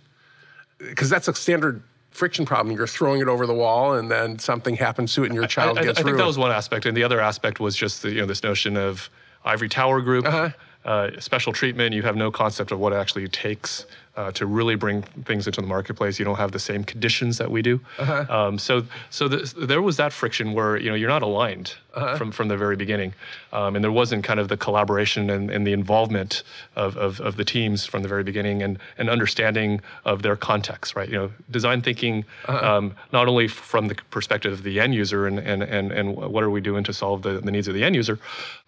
because 0.79 1.09
that's 1.09 1.27
a 1.27 1.33
standard 1.33 1.81
friction 2.11 2.45
problem. 2.45 2.75
You're 2.75 2.87
throwing 2.87 3.21
it 3.21 3.27
over 3.27 3.45
the 3.47 3.53
wall, 3.53 3.93
and 3.93 4.11
then 4.11 4.37
something 4.39 4.75
happens 4.75 5.13
to 5.15 5.23
it, 5.23 5.27
and 5.27 5.35
your 5.35 5.47
child 5.47 5.77
I, 5.77 5.81
I, 5.81 5.83
gets 5.85 5.99
I 5.99 6.01
think 6.01 6.05
ruined. 6.07 6.19
that 6.21 6.27
was 6.27 6.37
one 6.37 6.51
aspect, 6.51 6.85
and 6.85 6.95
the 6.95 7.03
other 7.03 7.21
aspect 7.21 7.59
was 7.59 7.75
just 7.75 8.01
the, 8.01 8.11
you 8.11 8.21
know 8.21 8.27
this 8.27 8.43
notion 8.43 8.75
of 8.77 9.09
ivory 9.45 9.69
tower 9.69 10.01
group, 10.01 10.25
Uh-huh. 10.25 10.49
uh, 10.85 11.09
special 11.19 11.53
treatment. 11.53 11.93
You 11.95 12.03
have 12.03 12.15
no 12.15 12.29
concept 12.31 12.71
of 12.71 12.79
what 12.79 12.93
it 12.93 12.97
actually 12.97 13.27
takes 13.29 13.85
uh, 14.17 14.31
to 14.31 14.45
really 14.45 14.75
bring 14.75 15.03
things 15.25 15.47
into 15.47 15.61
the 15.61 15.67
marketplace. 15.67 16.19
You 16.19 16.25
don't 16.25 16.37
have 16.37 16.51
the 16.51 16.59
same 16.59 16.83
conditions 16.83 17.37
that 17.37 17.49
we 17.49 17.61
do. 17.61 17.79
Uh-huh. 17.97 18.25
Um, 18.29 18.59
so 18.59 18.83
so 19.09 19.27
the, 19.27 19.65
there 19.65 19.81
was 19.81 19.95
that 19.97 20.11
friction 20.13 20.53
where 20.53 20.77
you 20.77 20.89
know 20.89 20.95
you're 20.95 21.09
not 21.09 21.23
aligned 21.23 21.75
Uh-huh. 21.93 22.15
from 22.17 22.31
from 22.31 22.47
the 22.47 22.55
very 22.57 22.75
beginning, 22.77 23.13
um, 23.51 23.75
and 23.75 23.83
there 23.83 23.91
wasn't 23.91 24.23
kind 24.23 24.39
of 24.39 24.47
the 24.47 24.55
collaboration 24.57 25.29
and, 25.29 25.51
and 25.51 25.67
the 25.67 25.73
involvement 25.73 26.43
of, 26.75 26.95
of, 26.95 27.19
of 27.19 27.35
the 27.35 27.43
teams 27.43 27.85
from 27.85 28.01
the 28.01 28.07
very 28.09 28.23
beginning 28.23 28.63
and 28.63 28.77
and 28.97 29.09
understanding 29.09 29.81
of 30.05 30.21
their 30.21 30.37
context. 30.37 30.95
Right, 30.95 31.09
you 31.11 31.17
know, 31.19 31.29
design 31.49 31.81
thinking 31.81 32.23
Uh-huh. 32.47 32.77
um, 32.77 32.93
not 33.11 33.27
only 33.27 33.47
from 33.49 33.87
the 33.89 33.95
perspective 34.09 34.53
of 34.53 34.63
the 34.63 34.79
end 34.79 34.93
user 34.93 35.27
and 35.27 35.39
and 35.39 35.63
and, 35.63 35.91
and 35.91 36.05
what 36.33 36.43
are 36.43 36.49
we 36.57 36.61
doing 36.61 36.83
to 36.85 36.93
solve 36.93 37.21
the, 37.27 37.39
the 37.47 37.51
needs 37.51 37.67
of 37.67 37.73
the 37.75 37.83
end 37.83 37.95
user, 37.95 38.17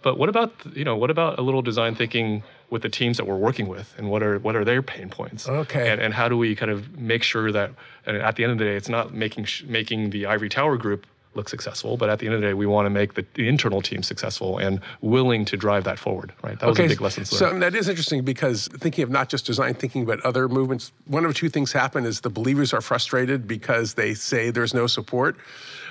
but 0.05 0.13
what 0.17 0.29
about 0.29 0.51
you 0.75 0.83
know 0.83 0.97
what 1.01 1.09
about 1.09 1.39
a 1.39 1.41
little 1.41 1.61
design 1.61 1.95
thinking 1.95 2.43
with 2.69 2.81
the 2.81 2.89
teams 2.89 3.17
that 3.17 3.25
we're 3.25 3.37
working 3.37 3.67
with 3.67 3.93
and 3.97 4.09
what 4.09 4.23
are 4.23 4.39
what 4.39 4.55
are 4.55 4.65
their 4.65 4.81
pain 4.81 5.09
points? 5.09 5.47
Okay. 5.47 5.89
And, 5.91 6.01
and 6.01 6.13
how 6.13 6.27
do 6.27 6.37
we 6.37 6.55
kind 6.55 6.71
of 6.71 6.97
make 6.97 7.23
sure 7.23 7.51
that 7.51 7.71
and 8.05 8.17
at 8.17 8.35
the 8.35 8.43
end 8.43 8.51
of 8.51 8.57
the 8.57 8.65
day, 8.65 8.75
it's 8.75 8.89
not 8.89 9.13
making 9.13 9.45
sh- 9.45 9.63
making 9.63 10.09
the 10.09 10.25
Ivory 10.25 10.49
Tower 10.49 10.77
group 10.77 11.05
look 11.35 11.49
successful, 11.49 11.97
but 11.97 12.09
at 12.11 12.19
the 12.19 12.27
end 12.27 12.35
of 12.35 12.41
the 12.41 12.47
day, 12.47 12.53
we 12.53 12.67
want 12.67 12.85
to 12.85 12.91
make 12.91 13.15
the, 13.15 13.25
the 13.33 13.47
internal 13.47 13.81
team 13.81 14.03
successful 14.03 14.59
and 14.59 14.79
willing 15.01 15.45
to 15.45 15.57
drive 15.57 15.83
that 15.83 15.97
forward. 15.97 16.31
Right. 16.43 16.59
That 16.59 16.69
was 16.69 16.77
a 16.79 16.87
big 16.87 17.01
lesson 17.01 17.25
So 17.25 17.47
learned. 17.47 17.63
that 17.63 17.73
is 17.73 17.89
interesting 17.89 18.23
because 18.23 18.67
thinking 18.67 19.03
of 19.03 19.09
not 19.09 19.29
just 19.29 19.43
design 19.47 19.73
thinking, 19.73 20.05
but 20.05 20.19
other 20.21 20.47
movements, 20.47 20.91
one 21.07 21.25
of 21.25 21.33
two 21.33 21.49
things 21.49 21.71
happen 21.71 22.05
is 22.05 22.21
the 22.21 22.29
believers 22.29 22.71
are 22.71 22.81
frustrated 22.81 23.47
because 23.47 23.95
they 23.95 24.13
say 24.13 24.51
there's 24.51 24.75
no 24.75 24.85
support, 24.85 25.35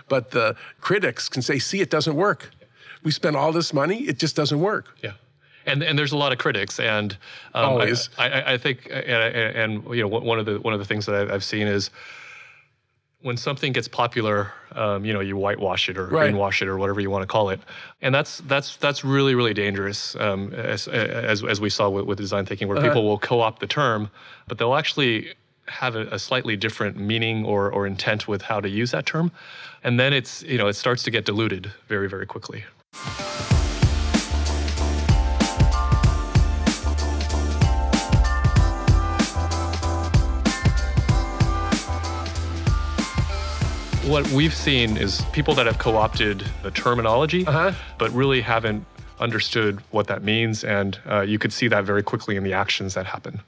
but 0.08 0.30
the 0.30 0.54
critics 0.80 1.28
can 1.28 1.42
say, 1.42 1.58
see, 1.58 1.80
it 1.80 1.90
doesn't 1.90 2.14
work. 2.14 2.50
We 3.02 3.10
spent 3.10 3.34
all 3.34 3.50
this 3.50 3.72
money, 3.74 4.02
it 4.02 4.18
just 4.20 4.36
doesn't 4.36 4.60
work. 4.60 4.96
Yeah. 5.02 5.14
And, 5.66 5.82
and 5.82 5.98
there's 5.98 6.12
a 6.12 6.16
lot 6.16 6.32
of 6.32 6.38
critics, 6.38 6.80
and 6.80 7.16
um, 7.54 7.64
Always. 7.72 8.08
I, 8.18 8.28
I, 8.28 8.52
I 8.54 8.58
think, 8.58 8.86
and, 8.90 9.06
and 9.06 9.84
you 9.94 10.02
know, 10.02 10.08
one 10.08 10.38
of 10.38 10.46
the 10.46 10.58
one 10.60 10.74
of 10.74 10.80
the 10.80 10.84
things 10.86 11.06
that 11.06 11.14
I- 11.30 11.34
I've 11.34 11.44
seen 11.44 11.66
is 11.68 11.90
when 13.20 13.36
something 13.36 13.72
gets 13.72 13.86
popular, 13.86 14.52
um, 14.72 15.04
you 15.04 15.12
know, 15.12 15.20
you 15.20 15.36
whitewash 15.36 15.88
it 15.88 15.96
or 15.96 16.06
Right. 16.06 16.34
greenwash 16.34 16.60
it 16.60 16.66
or 16.68 16.76
whatever 16.76 17.00
you 17.00 17.08
want 17.10 17.22
to 17.22 17.26
call 17.28 17.50
it, 17.50 17.60
and 18.00 18.12
that's 18.12 18.38
that's 18.48 18.76
that's 18.78 19.04
really 19.04 19.36
really 19.36 19.54
dangerous, 19.54 20.16
um, 20.16 20.52
as, 20.54 20.88
as 20.88 21.44
as 21.44 21.60
we 21.60 21.70
saw 21.70 21.88
with, 21.88 22.06
with 22.06 22.18
design 22.18 22.44
thinking, 22.44 22.66
where 22.66 22.82
people 22.82 23.04
will 23.04 23.18
co-opt 23.18 23.60
the 23.60 23.68
term, 23.68 24.10
but 24.48 24.58
they'll 24.58 24.74
actually 24.74 25.32
have 25.68 25.94
a, 25.94 26.06
a 26.08 26.18
slightly 26.18 26.56
different 26.56 26.96
meaning 26.96 27.44
or 27.46 27.70
or 27.70 27.86
intent 27.86 28.26
with 28.26 28.42
how 28.42 28.60
to 28.60 28.68
use 28.68 28.90
that 28.90 29.06
term, 29.06 29.30
and 29.84 30.00
then 30.00 30.12
it's 30.12 30.42
you 30.42 30.58
know 30.58 30.66
it 30.66 30.74
starts 30.74 31.04
to 31.04 31.10
get 31.12 31.24
diluted 31.24 31.70
very 31.86 32.08
very 32.08 32.26
quickly. 32.26 32.64
What 44.04 44.26
we've 44.30 44.54
seen 44.54 44.96
is 44.96 45.22
people 45.32 45.54
that 45.54 45.66
have 45.66 45.78
co-opted 45.78 46.44
the 46.62 46.70
terminology, 46.70 47.46
Uh-huh. 47.46 47.72
but 47.98 48.10
really 48.12 48.40
haven't 48.40 48.84
understood 49.20 49.78
what 49.90 50.06
that 50.08 50.22
means, 50.24 50.64
and 50.64 50.98
uh, 51.08 51.20
you 51.20 51.38
could 51.38 51.52
see 51.52 51.68
that 51.68 51.84
very 51.84 52.02
quickly 52.02 52.36
in 52.36 52.42
the 52.42 52.52
actions 52.52 52.94
that 52.94 53.06
happen. 53.06 53.40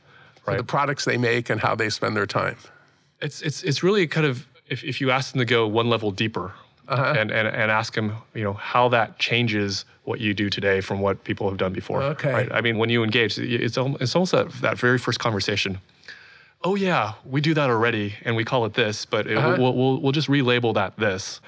Right. 0.46 0.58
The 0.58 0.64
products 0.64 1.04
they 1.04 1.16
make 1.16 1.50
and 1.50 1.60
how 1.60 1.74
they 1.74 1.90
spend 1.90 2.16
their 2.16 2.26
time. 2.26 2.56
It's 3.20 3.40
it's 3.42 3.62
it's 3.62 3.82
really 3.82 4.06
kind 4.06 4.26
of 4.26 4.46
if, 4.68 4.84
if 4.84 5.00
you 5.00 5.10
ask 5.10 5.32
them 5.32 5.38
to 5.40 5.44
go 5.44 5.66
one 5.66 5.88
level 5.88 6.10
deeper, 6.12 6.52
Uh-huh. 6.88 7.14
and, 7.18 7.30
and 7.30 7.48
and 7.48 7.70
ask 7.70 7.94
them, 7.94 8.12
you 8.34 8.44
know, 8.44 8.52
how 8.52 8.88
that 8.90 9.18
changes 9.18 9.84
what 10.04 10.20
you 10.20 10.34
do 10.34 10.50
today 10.50 10.82
from 10.82 11.00
what 11.00 11.24
people 11.24 11.48
have 11.48 11.56
done 11.56 11.72
before. 11.72 12.02
Okay. 12.02 12.32
Right? 12.32 12.52
I 12.52 12.60
mean, 12.60 12.76
when 12.78 12.90
you 12.90 13.02
engage, 13.02 13.38
it's 13.38 13.78
it's 13.78 14.14
almost 14.14 14.32
that, 14.32 14.52
that 14.60 14.78
very 14.78 14.98
first 14.98 15.18
conversation. 15.18 15.78
Oh 16.66 16.76
yeah, 16.76 17.12
we 17.26 17.40
do 17.42 17.52
that 17.54 17.68
already, 17.68 18.14
and 18.24 18.34
we 18.36 18.44
call 18.44 18.64
it 18.64 18.72
this, 18.72 19.04
but 19.04 19.26
it, 19.26 19.36
Uh-huh. 19.36 19.56
we'll, 19.58 19.74
we'll 19.74 20.00
we'll 20.00 20.12
just 20.12 20.28
relabel 20.28 20.72
that 20.74 20.96
this. 20.96 21.40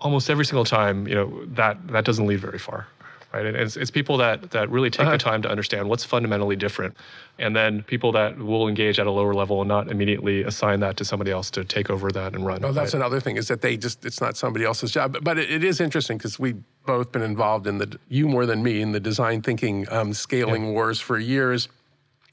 Almost 0.00 0.28
every 0.30 0.44
single 0.44 0.64
time, 0.64 1.08
you 1.08 1.14
know, 1.14 1.44
that 1.54 1.76
that 1.88 2.04
doesn't 2.04 2.26
lead 2.26 2.40
very 2.40 2.58
far, 2.58 2.86
right? 3.32 3.46
And 3.46 3.56
it's, 3.56 3.76
it's 3.78 3.90
people 3.90 4.16
that 4.18 4.50
that 4.50 4.68
really 4.70 4.90
take 4.90 5.02
Uh-huh. 5.06 5.12
the 5.12 5.18
time 5.18 5.40
to 5.42 5.50
understand 5.50 5.88
what's 5.88 6.04
fundamentally 6.04 6.56
different, 6.56 6.94
and 7.38 7.56
then 7.56 7.82
people 7.84 8.12
that 8.12 8.36
will 8.38 8.68
engage 8.68 8.98
at 8.98 9.06
a 9.06 9.10
lower 9.10 9.32
level 9.32 9.62
and 9.62 9.68
not 9.68 9.90
immediately 9.90 10.42
assign 10.42 10.80
that 10.80 10.98
to 10.98 11.04
somebody 11.06 11.30
else 11.30 11.50
to 11.52 11.64
take 11.64 11.88
over 11.88 12.10
that 12.10 12.34
and 12.34 12.44
run. 12.44 12.62
Oh, 12.62 12.70
that's 12.72 12.92
right? 12.92 13.00
another 13.00 13.18
thing 13.20 13.38
is 13.38 13.48
that 13.48 13.62
they 13.62 13.78
just, 13.78 14.04
it's 14.04 14.20
not 14.20 14.36
somebody 14.36 14.64
else's 14.66 14.90
job. 14.90 15.12
But, 15.12 15.24
but 15.24 15.38
it, 15.38 15.50
it 15.50 15.64
is 15.64 15.80
interesting 15.80 16.18
because 16.18 16.38
we've 16.38 16.62
both 16.84 17.12
been 17.12 17.22
involved 17.22 17.66
in 17.66 17.78
the, 17.78 17.98
you 18.10 18.28
more 18.28 18.44
than 18.44 18.62
me, 18.62 18.82
in 18.82 18.92
the 18.92 19.00
design 19.00 19.40
thinking 19.40 19.86
um, 19.90 20.12
scaling 20.12 20.72
wars 20.74 21.00
for 21.00 21.18
years. 21.18 21.68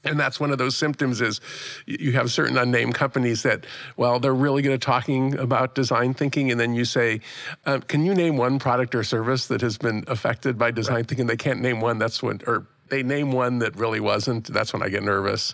And 0.04 0.18
that's 0.18 0.38
one 0.38 0.50
of 0.50 0.58
those 0.58 0.76
symptoms 0.76 1.20
is 1.20 1.40
you 1.86 2.12
have 2.12 2.30
certain 2.30 2.56
unnamed 2.56 2.94
companies 2.94 3.42
that, 3.42 3.66
well, 3.96 4.20
they're 4.20 4.34
really 4.34 4.62
good 4.62 4.72
at 4.72 4.80
talking 4.80 5.36
about 5.38 5.74
design 5.74 6.14
thinking. 6.14 6.50
And 6.50 6.60
then 6.60 6.74
you 6.74 6.84
say, 6.84 7.20
um, 7.66 7.82
can 7.82 8.04
you 8.04 8.14
name 8.14 8.36
one 8.36 8.58
product 8.58 8.94
or 8.94 9.02
service 9.02 9.48
that 9.48 9.60
has 9.60 9.78
been 9.78 10.04
affected 10.06 10.56
by 10.56 10.70
design 10.70 11.04
thinking? 11.04 11.26
They 11.26 11.36
can't 11.36 11.60
name 11.60 11.80
one. 11.80 11.98
That's 11.98 12.22
when, 12.22 12.40
or 12.46 12.66
they 12.88 13.02
name 13.02 13.32
one 13.32 13.58
that 13.58 13.76
really 13.76 14.00
wasn't. 14.00 14.52
That's 14.52 14.72
when 14.72 14.82
I 14.82 14.88
get 14.88 15.02
nervous. 15.02 15.52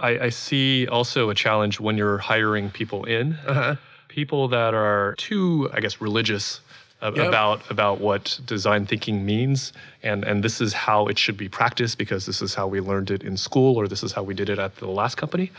I, 0.00 0.18
I 0.18 0.28
see 0.30 0.86
also 0.86 1.30
a 1.30 1.34
challenge 1.34 1.80
when 1.80 1.96
you're 1.96 2.18
hiring 2.18 2.70
people 2.70 3.04
in. 3.04 3.34
Uh-huh. 3.46 3.76
People 4.08 4.48
that 4.48 4.74
are 4.74 5.14
too, 5.18 5.70
I 5.72 5.80
guess, 5.80 6.00
religious 6.00 6.60
Yep. 7.02 7.16
about 7.16 7.70
about 7.70 7.98
what 8.00 8.38
design 8.44 8.84
thinking 8.86 9.24
means, 9.24 9.72
and 10.02 10.22
and 10.24 10.42
this 10.42 10.60
is 10.60 10.72
how 10.74 11.06
it 11.06 11.18
should 11.18 11.36
be 11.38 11.48
practiced 11.48 11.96
because 11.96 12.26
this 12.26 12.42
is 12.42 12.54
how 12.54 12.66
we 12.66 12.80
learned 12.80 13.10
it 13.10 13.22
in 13.22 13.36
school, 13.38 13.76
or 13.76 13.88
this 13.88 14.02
is 14.02 14.12
how 14.12 14.22
we 14.22 14.34
did 14.34 14.50
it 14.50 14.58
at 14.58 14.76
the 14.76 14.86
last 14.86 15.16
company. 15.16 15.50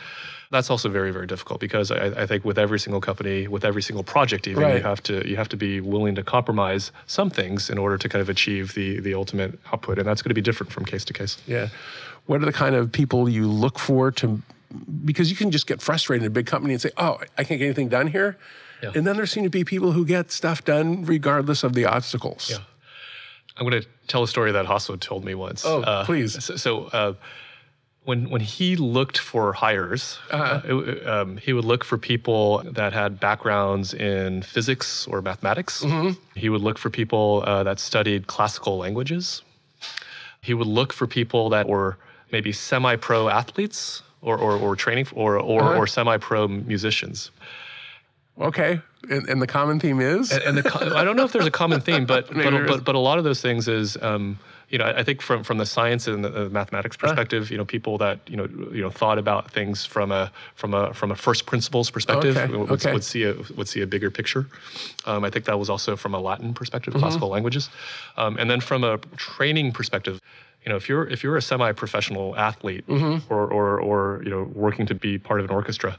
That's 0.51 0.69
also 0.69 0.88
very 0.89 1.12
very 1.12 1.25
difficult 1.25 1.60
because 1.60 1.89
I, 1.91 2.07
I 2.24 2.25
think 2.27 2.45
with 2.45 2.60
every 2.60 2.79
single 2.79 3.01
company, 3.01 3.48
with 3.48 3.65
every 3.65 3.81
single 3.81 4.03
project, 4.03 4.48
even 4.48 4.62
Right. 4.63 4.75
you 4.77 4.83
have 4.83 5.01
to 5.03 5.27
you 5.27 5.36
have 5.36 5.50
to 5.50 5.57
be 5.57 5.81
willing 5.81 6.13
to 6.15 6.24
compromise 6.24 6.91
some 7.07 7.29
things 7.31 7.69
in 7.71 7.77
order 7.79 7.98
to 7.98 8.07
kind 8.10 8.21
of 8.21 8.29
achieve 8.29 8.74
the 8.75 9.00
the 9.00 9.13
ultimate 9.15 9.57
output, 9.74 9.98
and 9.98 10.07
that's 10.07 10.21
going 10.21 10.29
to 10.29 10.36
be 10.36 10.41
different 10.41 10.71
from 10.71 10.86
case 10.86 11.03
to 11.05 11.13
case. 11.13 11.38
Yeah. 11.48 11.69
What 12.27 12.41
are 12.43 12.45
the 12.45 12.53
kind 12.53 12.75
of 12.75 12.91
people 12.91 13.27
you 13.27 13.48
look 13.48 13.79
for 13.79 14.12
to, 14.12 14.41
because 15.05 15.31
you 15.31 15.36
can 15.36 15.50
just 15.50 15.65
get 15.65 15.81
frustrated 15.81 16.24
in 16.24 16.27
a 16.27 16.29
big 16.29 16.45
company 16.45 16.74
and 16.74 16.81
say, 16.81 16.91
oh, 16.98 17.19
I 17.38 17.43
can't 17.43 17.57
get 17.57 17.65
anything 17.65 17.89
done 17.89 18.05
here. 18.07 18.38
Yeah. 18.81 18.91
And 18.95 19.05
then 19.05 19.15
there 19.15 19.25
seem 19.27 19.43
to 19.43 19.50
be 19.50 19.63
people 19.63 19.91
who 19.91 20.05
get 20.05 20.31
stuff 20.31 20.63
done 20.65 21.05
regardless 21.05 21.63
of 21.63 21.73
the 21.73 21.85
obstacles. 21.85 22.50
Yeah. 22.50 22.57
I'm 23.57 23.67
going 23.69 23.81
to 23.81 23.88
tell 24.07 24.23
a 24.23 24.27
story 24.27 24.51
that 24.53 24.65
Hasso 24.65 25.00
told 25.00 25.23
me 25.25 25.35
once. 25.35 25.63
Oh, 25.65 26.03
please. 26.05 26.43
So, 26.43 26.55
so 26.55 26.85
uh, 26.85 27.13
when 28.05 28.29
when 28.29 28.41
he 28.41 28.75
looked 28.75 29.17
for 29.19 29.53
hires, 29.53 30.17
Uh-huh. 30.31 30.61
uh, 30.67 30.77
it- 30.77 31.07
um, 31.07 31.38
he 31.38 31.53
would 31.53 31.65
look 31.65 31.83
for 31.83 31.97
people 31.97 32.63
that 32.73 32.93
had 32.93 33.19
backgrounds 33.19 33.93
in 33.93 34.41
physics 34.41 35.05
or 35.07 35.21
mathematics. 35.21 35.83
Mm-hmm. 35.83 36.11
He 36.39 36.50
would 36.50 36.61
look 36.61 36.77
for 36.79 36.89
people 36.89 37.43
uh, 37.45 37.63
that 37.63 37.79
studied 37.79 38.25
classical 38.27 38.77
languages. 38.77 39.43
He 40.41 40.53
would 40.55 40.67
look 40.67 40.91
for 40.93 41.05
people 41.05 41.50
that 41.50 41.67
were 41.67 41.97
maybe 42.31 42.51
semi-pro 42.51 43.29
athletes 43.29 44.01
or 44.21 44.38
or, 44.38 44.53
or 44.57 44.75
training 44.75 45.07
or 45.13 45.38
or, 45.38 45.61
Uh-huh. 45.61 45.77
or 45.79 45.88
semi-pro 45.88 46.47
musicians. 46.47 47.31
Okay. 48.39 48.81
And, 49.09 49.27
and 49.27 49.41
the 49.41 49.47
common 49.47 49.79
theme 49.79 50.00
is? 50.00 50.31
and 50.31 50.57
the 50.57 50.93
I 50.95 51.03
don't 51.03 51.15
know 51.15 51.23
if 51.25 51.31
there's 51.31 51.47
a 51.47 51.51
common 51.51 51.81
theme, 51.81 52.05
but 52.05 52.27
but, 52.33 52.67
but 52.67 52.83
but 52.83 52.95
a 52.95 53.00
lot 53.00 53.17
of 53.17 53.23
those 53.23 53.41
things 53.41 53.67
is 53.67 53.97
um, 54.01 54.38
you 54.69 54.77
know 54.77 54.85
I 54.85 55.03
think 55.03 55.23
from 55.23 55.43
from 55.43 55.57
the 55.57 55.65
science 55.65 56.07
and 56.07 56.23
the, 56.23 56.50
mathematics 56.50 56.97
perspective, 56.97 57.50
you 57.50 57.57
know 57.57 57.65
people 57.65 57.97
that 57.97 58.19
you 58.27 58.38
know 58.38 58.47
you 58.71 58.81
know 58.81 58.91
thought 58.91 59.17
about 59.17 59.50
things 59.50 59.85
from 59.88 60.11
a 60.11 60.31
from 60.53 60.75
a 60.75 60.93
from 60.93 61.11
a 61.11 61.15
first 61.15 61.47
principles 61.47 61.89
perspective 61.89 62.38
Okay, 62.38 62.55
would, 62.55 62.71
okay. 62.71 62.93
would 62.93 63.03
see 63.03 63.23
a 63.23 63.33
would 63.57 63.67
see 63.67 63.81
a 63.81 63.88
bigger 63.88 64.11
picture. 64.11 64.45
Um, 65.05 65.23
I 65.23 65.31
think 65.31 65.45
that 65.45 65.57
was 65.57 65.69
also 65.69 65.95
from 65.95 66.13
a 66.13 66.19
Latin 66.19 66.53
perspective, 66.53 66.93
classical 66.93 67.27
Mm-hmm. 67.27 67.33
languages, 67.33 67.69
um, 68.17 68.38
and 68.38 68.50
then 68.51 68.61
from 68.61 68.83
a 68.83 68.97
training 69.17 69.71
perspective. 69.71 70.21
You 70.63 70.69
know, 70.69 70.75
if 70.75 70.88
you're 70.88 71.07
if 71.07 71.23
you're 71.23 71.38
a 71.38 71.41
semi-professional 71.41 72.35
athlete 72.38 72.85
Mm-hmm. 72.88 73.33
or, 73.33 73.47
or 73.47 73.79
or 73.81 74.21
you 74.23 74.29
know 74.29 74.43
working 74.53 74.85
to 74.85 74.93
be 74.93 75.17
part 75.17 75.39
of 75.39 75.45
an 75.50 75.51
orchestra, 75.51 75.97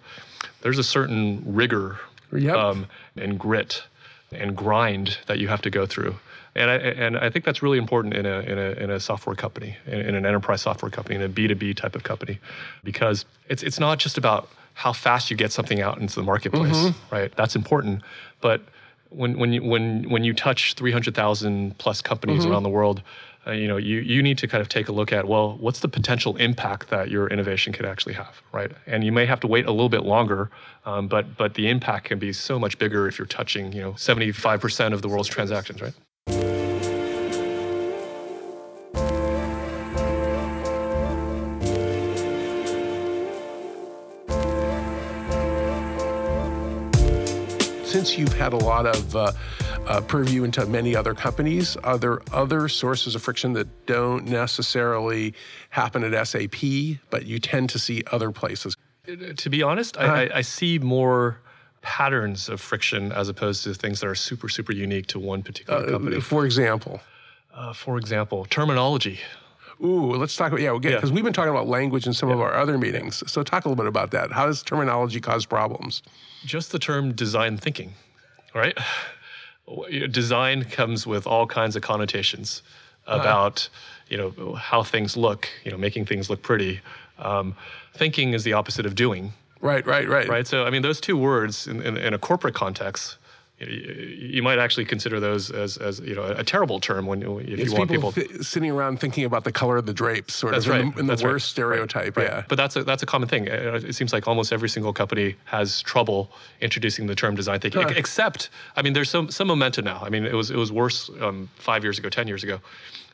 there's 0.61 0.79
a 0.79 0.85
certain 0.85 1.43
rigor 1.45 1.99
Yep. 2.33 2.57
um, 2.57 2.87
and 3.17 3.39
grit 3.39 3.85
and 4.31 4.57
grind 4.57 5.19
that 5.27 5.39
you 5.39 5.49
have 5.49 5.63
to 5.63 5.71
go 5.71 5.87
through. 5.87 6.17
And 6.55 6.71
I, 6.71 6.75
and 6.75 7.17
I 7.17 7.31
think 7.31 7.45
that's 7.45 7.63
really 7.63 7.79
important 7.79 8.15
in 8.15 8.27
a, 8.27 8.41
in 8.41 8.59
a, 8.59 8.71
in 8.73 8.91
a 8.91 9.01
software 9.01 9.35
company, 9.35 9.77
in, 9.87 10.01
in 10.01 10.15
an 10.15 10.27
enterprise 10.27 10.61
software 10.61 10.91
company, 10.91 11.17
in 11.17 11.23
a 11.23 11.29
B2B 11.29 11.77
type 11.77 11.97
of 11.97 12.03
company, 12.03 12.41
because 12.85 13.25
it's, 13.49 13.63
it's 13.63 13.81
not 13.81 13.99
just 13.99 14.19
about 14.19 14.49
how 14.75 14.93
fast 14.93 15.31
you 15.31 15.37
get 15.37 15.51
something 15.53 15.81
out 15.81 15.99
into 15.99 16.15
the 16.15 16.23
marketplace, 16.23 16.91
right? 17.11 17.33
That's 17.37 17.57
important. 17.57 18.03
But 18.41 18.63
when, 19.09 19.39
when, 19.39 19.53
you, 19.53 19.63
when, 19.63 20.09
when 20.11 20.25
you 20.25 20.35
touch 20.35 20.75
300,000 20.75 21.77
plus 21.79 22.01
companies 22.03 22.45
around 22.51 22.63
the 22.63 22.71
world, 22.71 23.03
uh, 23.45 23.51
you 23.51 23.67
know, 23.67 23.77
you, 23.77 23.99
you 24.01 24.23
need 24.23 24.39
to 24.39 24.47
kind 24.47 24.61
of 24.61 24.69
take 24.69 24.89
a 24.89 24.93
look 24.93 25.13
at, 25.13 25.27
well, 25.27 25.57
what's 25.59 25.81
the 25.81 25.89
potential 25.89 26.37
impact 26.37 26.91
that 26.91 27.11
your 27.11 27.27
innovation 27.27 27.73
could 27.73 27.85
actually 27.85 28.15
have, 28.15 28.41
right? 28.53 28.71
And 28.87 29.03
you 29.03 29.11
may 29.11 29.27
have 29.27 29.41
to 29.41 29.49
wait 29.49 29.67
a 29.67 29.73
little 29.73 29.89
bit 29.89 30.05
longer, 30.05 30.51
um, 30.87 31.09
but 31.09 31.37
but 31.37 31.55
the 31.55 31.69
impact 31.69 32.07
can 32.07 32.19
be 32.21 32.33
so 32.33 32.59
much 32.59 32.79
bigger 32.79 33.09
if 33.09 33.19
you're 33.19 33.27
touching, 33.27 33.73
you 33.73 33.81
know, 33.81 33.93
75% 33.93 34.93
of 34.93 35.03
the 35.03 35.09
world's 35.09 35.29
transactions, 35.29 35.83
right? 35.83 35.95
Since 47.85 48.17
you've 48.17 48.33
had 48.33 48.53
a 48.53 48.57
lot 48.57 48.87
of 48.87 49.17
uh, 49.17 49.33
uh, 49.87 50.01
purview 50.01 50.45
into 50.45 50.65
many 50.67 50.95
other 50.97 51.15
companies, 51.15 51.77
are 51.79 51.99
there 51.99 52.21
other 52.33 52.69
sources 52.69 53.15
of 53.15 53.23
friction 53.23 53.53
that 53.55 53.87
don't 53.87 54.27
necessarily 54.27 55.35
happen 55.71 56.03
at 56.05 56.27
SAP, 56.29 56.99
but 57.11 57.27
you 57.27 57.39
tend 57.39 57.69
to 57.71 57.79
see 57.79 58.03
other 58.13 58.31
places? 58.31 58.77
To 59.37 59.51
be 59.51 59.63
honest, 59.63 59.99
I, 59.99 60.25
I, 60.27 60.31
I 60.39 60.41
see 60.43 60.79
more 60.79 61.39
patterns 61.83 62.49
of 62.49 62.61
friction 62.61 63.11
as 63.11 63.29
opposed 63.29 63.65
to 63.65 63.75
things 63.75 63.99
that 64.01 64.07
are 64.07 64.15
super 64.15 64.49
super 64.49 64.73
unique 64.73 65.09
to 65.09 65.19
one 65.19 65.43
particular 65.43 65.85
company. 65.91 66.21
For 66.21 66.45
example, 66.45 67.01
Uh, 67.53 67.73
for 67.73 67.99
example, 67.99 68.45
terminology. 68.49 69.19
ooh, 69.83 70.13
let's 70.15 70.37
talk 70.37 70.53
about 70.53 70.61
yeah, 70.63 70.73
Yeah. 70.75 70.79
because 70.95 71.11
we've 71.11 71.25
been 71.25 71.33
talking 71.33 71.51
about 71.51 71.67
language 71.67 72.07
in 72.07 72.13
some 72.15 72.31
of 72.31 72.41
our 72.41 72.55
other 72.55 72.79
meetings. 72.79 73.25
So 73.31 73.43
talk 73.43 73.65
a 73.65 73.69
little 73.69 73.83
bit 73.83 73.89
about 73.89 74.13
that. 74.13 74.31
How 74.31 74.47
does 74.47 74.63
terminology 74.63 75.21
cause 75.21 75.45
problems? 75.45 76.03
just 76.45 76.71
the 76.73 76.79
term 76.79 77.13
design 77.13 77.57
thinking, 77.57 77.93
right? 78.55 78.77
You 79.89 80.01
know, 80.01 80.07
Design 80.07 80.65
comes 80.65 81.07
with 81.07 81.27
all 81.27 81.47
kinds 81.47 81.77
of 81.77 81.83
connotations 81.83 82.63
about 83.07 83.69
you 84.09 84.17
know 84.17 84.55
how 84.55 84.83
things 84.83 85.17
look, 85.17 85.49
you 85.65 85.71
know, 85.71 85.79
making 85.79 86.07
things 86.07 86.29
look 86.31 86.43
pretty. 86.43 86.81
Um, 87.19 87.55
thinking 87.95 88.33
is 88.35 88.43
the 88.43 88.53
opposite 88.55 88.87
of 88.87 88.95
doing, 88.95 89.33
Right, 89.61 89.87
right, 89.87 90.09
right. 90.09 90.29
right? 90.29 90.47
So 90.47 90.65
I 90.65 90.71
mean, 90.71 90.83
those 90.83 91.01
two 91.01 91.17
words 91.17 91.67
in, 91.67 91.81
in, 91.83 91.97
in 91.97 92.15
a 92.15 92.19
corporate 92.19 92.55
context. 92.55 93.17
You, 93.69 94.43
might 94.43 94.59
actually 94.59 94.85
consider 94.85 95.21
those 95.21 95.51
as, 95.51 95.77
as 95.77 96.01
you 96.01 96.15
know 96.15 96.25
a 96.25 96.45
terrible 96.45 96.81
term 96.81 97.07
when 97.07 97.23
if 97.23 97.61
It's 97.61 97.71
you 97.73 97.79
want 97.79 97.91
people, 97.91 98.13
people. 98.13 98.37
thi- 98.39 98.43
sitting 98.43 98.71
around 98.71 99.01
thinking 99.01 99.25
about 99.25 99.45
the 99.45 99.53
color 99.53 99.77
of 99.77 99.87
the 99.87 99.93
drapes, 99.93 100.35
sort 100.35 100.53
That's 100.53 100.67
of 100.67 100.75
in 100.75 100.91
the, 100.91 100.99
in 101.01 101.07
the 101.07 101.13
That's 101.13 101.23
right. 101.23 101.33
worst 101.33 101.49
stereotype. 101.51 102.17
Right. 102.17 102.27
Yeah. 102.27 102.45
But 102.49 102.57
that's 102.57 102.77
a 102.77 102.85
that's 102.85 103.03
a 103.03 103.07
common 103.07 103.29
thing. 103.29 103.47
It 103.47 103.95
seems 103.95 104.13
like 104.13 104.27
almost 104.27 104.53
every 104.53 104.69
single 104.69 104.93
company 104.93 105.37
has 105.45 105.83
trouble 105.83 106.31
introducing 106.61 107.07
the 107.07 107.15
term 107.15 107.35
design 107.35 107.61
thinking. 107.61 107.83
Huh. 107.83 107.95
Except, 107.97 108.51
I 108.77 108.83
mean, 108.83 108.93
there's 108.93 109.11
some 109.11 109.31
some 109.31 109.49
momentum 109.49 109.85
now. 109.85 110.01
I 110.03 110.09
mean, 110.09 110.25
it 110.25 110.35
was 110.35 110.51
it 110.51 110.57
was 110.57 110.73
worse 110.73 111.11
um, 111.21 111.49
five 111.57 111.83
years 111.85 111.99
ago, 111.99 112.09
ten 112.09 112.29
years 112.29 112.43
ago. 112.45 112.61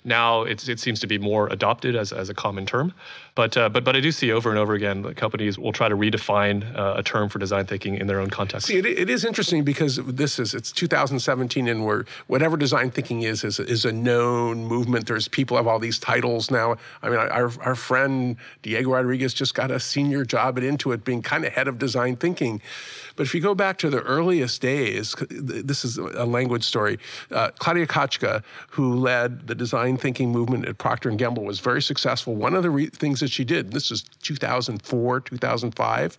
Now 0.04 0.42
it 0.42 0.60
seems 0.78 1.00
to 1.00 1.06
be 1.06 1.18
more 1.18 1.48
adopted 1.48 1.96
as, 1.96 2.12
as 2.12 2.28
a 2.28 2.34
common 2.34 2.66
term, 2.66 2.92
but 3.34 3.56
uh, 3.56 3.68
but 3.68 3.84
but 3.84 3.94
I 3.96 4.00
do 4.00 4.10
see 4.10 4.32
over 4.32 4.50
and 4.50 4.58
over 4.58 4.74
again 4.74 5.02
that 5.02 5.16
companies 5.16 5.58
will 5.58 5.72
try 5.72 5.88
to 5.88 5.96
redefine 5.96 6.76
uh, 6.76 6.94
a 6.96 7.02
term 7.02 7.28
for 7.28 7.38
design 7.38 7.66
thinking 7.66 7.96
in 7.96 8.06
their 8.06 8.20
own 8.20 8.30
context. 8.30 8.66
See, 8.66 8.78
it, 8.78 8.86
it 8.86 9.10
is 9.10 9.24
interesting 9.24 9.64
because 9.64 9.96
this 9.96 10.38
is 10.38 10.54
it's 10.54 10.72
2017, 10.72 11.68
and 11.68 11.84
we're 11.84 12.04
whatever 12.26 12.56
design 12.56 12.90
thinking 12.90 13.22
is 13.22 13.44
is 13.44 13.60
is 13.60 13.84
a 13.84 13.92
known 13.92 14.64
movement. 14.64 15.06
There's 15.06 15.28
people 15.28 15.56
have 15.56 15.66
all 15.66 15.78
these 15.78 15.98
titles 15.98 16.50
now. 16.50 16.76
I 17.02 17.08
mean, 17.08 17.18
our 17.18 17.50
our 17.60 17.74
friend 17.74 18.36
Diego 18.62 18.90
Rodriguez 18.90 19.34
just 19.34 19.54
got 19.54 19.70
a 19.70 19.78
senior 19.78 20.24
job 20.24 20.58
at 20.58 20.64
Intuit, 20.64 21.04
being 21.04 21.22
kind 21.22 21.44
of 21.44 21.52
head 21.52 21.68
of 21.68 21.78
design 21.78 22.16
thinking. 22.16 22.60
But 23.18 23.26
if 23.26 23.34
you 23.34 23.40
go 23.40 23.54
back 23.54 23.78
to 23.78 23.90
the 23.90 24.00
earliest 24.02 24.62
days, 24.62 25.14
this 25.28 25.84
is 25.84 25.98
a 25.98 26.24
language 26.24 26.64
story. 26.64 26.98
Uh, 27.30 27.50
Claudia 27.58 27.86
Kotchka, 27.86 28.42
who 28.70 28.94
led 28.94 29.46
the 29.48 29.54
design 29.54 29.88
design 29.88 29.96
thinking 29.96 30.30
movement 30.30 30.66
at 30.66 30.78
Procter 30.78 31.10
& 31.10 31.16
Gamble 31.16 31.44
was 31.44 31.60
very 31.60 31.82
successful. 31.82 32.34
One 32.34 32.54
of 32.54 32.62
the 32.62 32.70
re- 32.70 32.86
things 32.86 33.20
that 33.20 33.30
she 33.30 33.44
did, 33.44 33.72
this 33.72 33.90
is 33.90 34.02
2004, 34.22 35.20
2005, 35.20 36.18